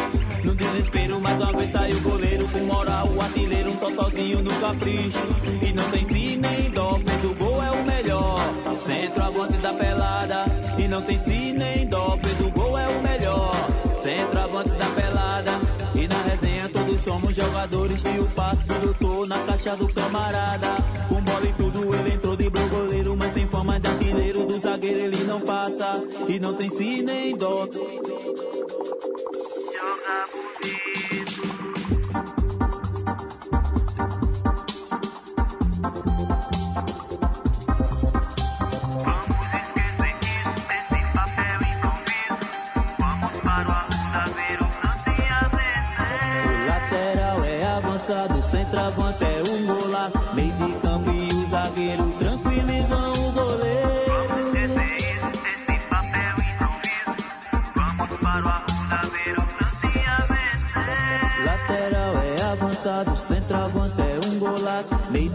No 0.43 0.53
desespero, 0.53 1.19
mais 1.19 1.35
uma 1.37 1.57
vez 1.57 1.71
saiu 1.71 1.97
o 1.97 2.01
goleiro 2.01 2.47
com 2.49 2.59
moral, 2.59 3.07
o 3.07 3.21
artilheiro, 3.21 3.71
um 3.71 3.75
totozinho 3.75 4.43
no 4.43 4.53
capricho. 4.59 5.17
E 5.63 5.73
não 5.73 5.89
tem 5.89 6.07
si 6.07 6.35
nem 6.35 6.69
dó, 6.69 6.99
fez 7.03 7.23
o 7.23 7.33
gol 7.33 7.63
é 7.63 7.71
o 7.71 7.83
melhor. 7.83 8.37
Centroavante 8.85 9.57
da 9.57 9.73
pelada 9.73 10.45
e 10.77 10.87
não 10.87 11.01
tem 11.01 11.17
si 11.19 11.51
nem 11.53 11.87
dó, 11.87 12.17
fez 12.21 12.39
o 12.39 12.51
gol 12.51 12.77
é 12.77 12.87
o 12.87 13.01
melhor. 13.01 13.55
Centroavante 13.99 14.71
da 14.71 14.85
pelada 14.89 15.59
e 15.95 16.07
na 16.07 16.21
resenha 16.21 16.69
todos 16.69 17.03
somos 17.03 17.35
jogadores 17.35 18.01
e 18.03 18.19
o 18.19 18.27
passe 18.29 18.63
do 18.63 18.79
doutor 18.79 19.27
na 19.27 19.39
caixa 19.39 19.75
do 19.75 19.87
camarada. 19.87 20.77
Com 21.09 21.21
bola 21.21 21.45
e 21.45 21.53
tudo 21.53 21.95
ele 21.95 22.13
entrou 22.13 22.30
artilheiro 24.11 24.45
do 24.45 24.59
zagueiro 24.59 24.99
ele 24.99 25.23
não 25.23 25.39
passa 25.39 26.03
e 26.27 26.39
não 26.39 26.53
tem 26.53 26.69
si 26.69 27.01
nem 27.01 27.35
dó. 27.35 27.65
O 46.43 46.67
lateral 46.67 47.43
é 47.45 47.65
avançado, 47.65 48.43
centroavante 48.43 49.23
é 49.23 49.43
um 49.49 49.65
golaço. 49.65 50.35
Meio 50.35 50.51
de 50.51 50.79
campo 50.79 51.11
e 51.11 51.33
o 51.33 51.49
zagueiro 51.49 52.10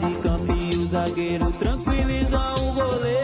de 0.09 0.21
campo 0.21 0.53
e 0.53 0.77
o 0.77 0.87
zagueiro 0.87 1.51
tranquilizam 1.53 2.55
o 2.55 2.73
goleiro. 2.73 3.16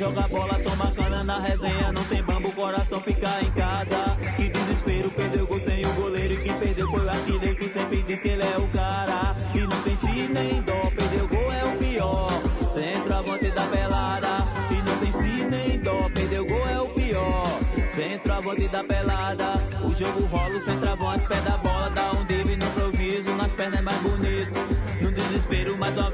Joga 0.00 0.26
bola, 0.28 0.58
toma 0.64 0.90
cana 0.92 1.22
na 1.22 1.40
resenha. 1.40 1.92
Não 1.92 2.02
tem 2.04 2.22
bambu, 2.22 2.50
coração 2.52 3.02
fica 3.02 3.42
em 3.42 3.50
casa. 3.50 4.16
Que 4.36 4.48
desespero, 4.48 5.10
perdeu 5.10 5.46
gol 5.46 5.60
sem 5.60 5.84
o 5.84 5.94
goleiro. 5.94 6.32
E 6.32 6.36
quem 6.38 6.54
perdeu 6.54 6.90
foi 6.90 7.04
o 7.04 7.10
artilheiro 7.10 7.56
que 7.56 7.68
sempre 7.68 8.02
diz 8.04 8.22
que 8.22 8.28
ele 8.28 8.42
é 8.42 8.56
o 8.56 8.66
cara. 8.68 9.36
E 9.54 9.60
não 9.60 9.82
tem 9.82 9.96
si 9.98 10.26
nem 10.32 10.62
dó, 10.62 10.90
perdeu 10.96 11.28
gol 11.28 11.52
é 11.52 11.64
o 11.66 11.76
pior. 11.76 12.30
Centroavante 12.72 13.50
da 13.50 13.66
pelada. 13.66 14.28
E 14.70 14.82
não 14.82 14.96
tem 15.00 15.12
si 15.12 15.44
nem 15.44 15.78
dó, 15.80 16.08
perdeu 16.14 16.46
gol 16.46 16.66
é 16.66 16.80
o 16.80 16.88
pior. 16.88 17.46
Centroavante 17.90 18.68
da 18.68 18.82
pelada. 18.82 19.52
O 19.84 19.94
jogo 19.94 20.24
rola, 20.26 20.56
o 20.56 20.60
centroavante 20.60 21.26
pé 21.26 21.40
da 21.42 21.58
bola. 21.58 21.69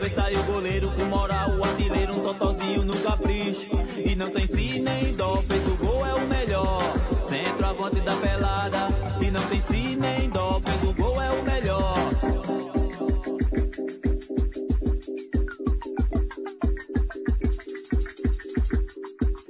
Vez 0.06 0.14
saiu 0.14 0.40
o 0.40 0.44
goleiro 0.44 0.90
com 0.92 1.04
moral, 1.06 1.50
o 1.50 1.64
artilheiro, 1.64 2.16
um 2.16 2.22
totozinho 2.22 2.84
no 2.84 2.96
capricho. 3.00 3.68
E 4.04 4.14
não 4.14 4.30
tem 4.30 4.46
si 4.46 4.80
nem 4.80 5.12
dó, 5.14 5.36
fez 5.42 5.66
o 5.66 5.76
gol 5.76 6.06
é 6.06 6.14
o 6.14 6.28
melhor. 6.28 6.80
Centroavante 7.24 8.00
da 8.00 8.16
pelada, 8.16 8.88
e 9.20 9.30
não 9.30 9.42
tem 9.48 9.60
si 9.62 9.96
nem 9.96 10.28
dó, 10.30 10.60
fez 10.64 10.82
o 10.82 10.94
gol 10.94 11.20
é 11.20 11.30
o 11.30 11.42
melhor. 11.42 11.96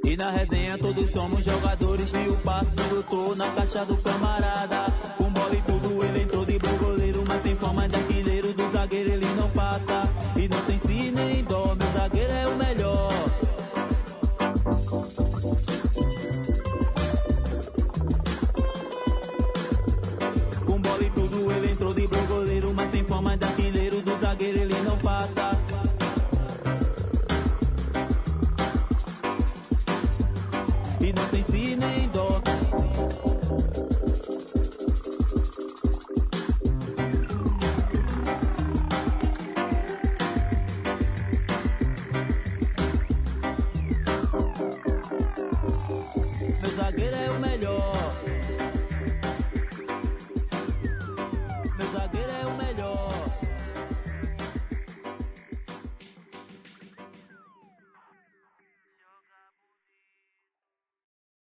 E 0.04 0.16
na 0.16 0.30
resenha 0.30 0.78
todos 0.78 1.12
somos 1.12 1.44
jogadores 1.44 2.10
e 2.12 2.28
o 2.28 2.36
passe 2.38 2.70
do 2.70 2.88
doutor 2.88 3.36
na 3.36 3.50
caixa 3.50 3.84
do 3.84 3.96
camarada. 3.96 4.86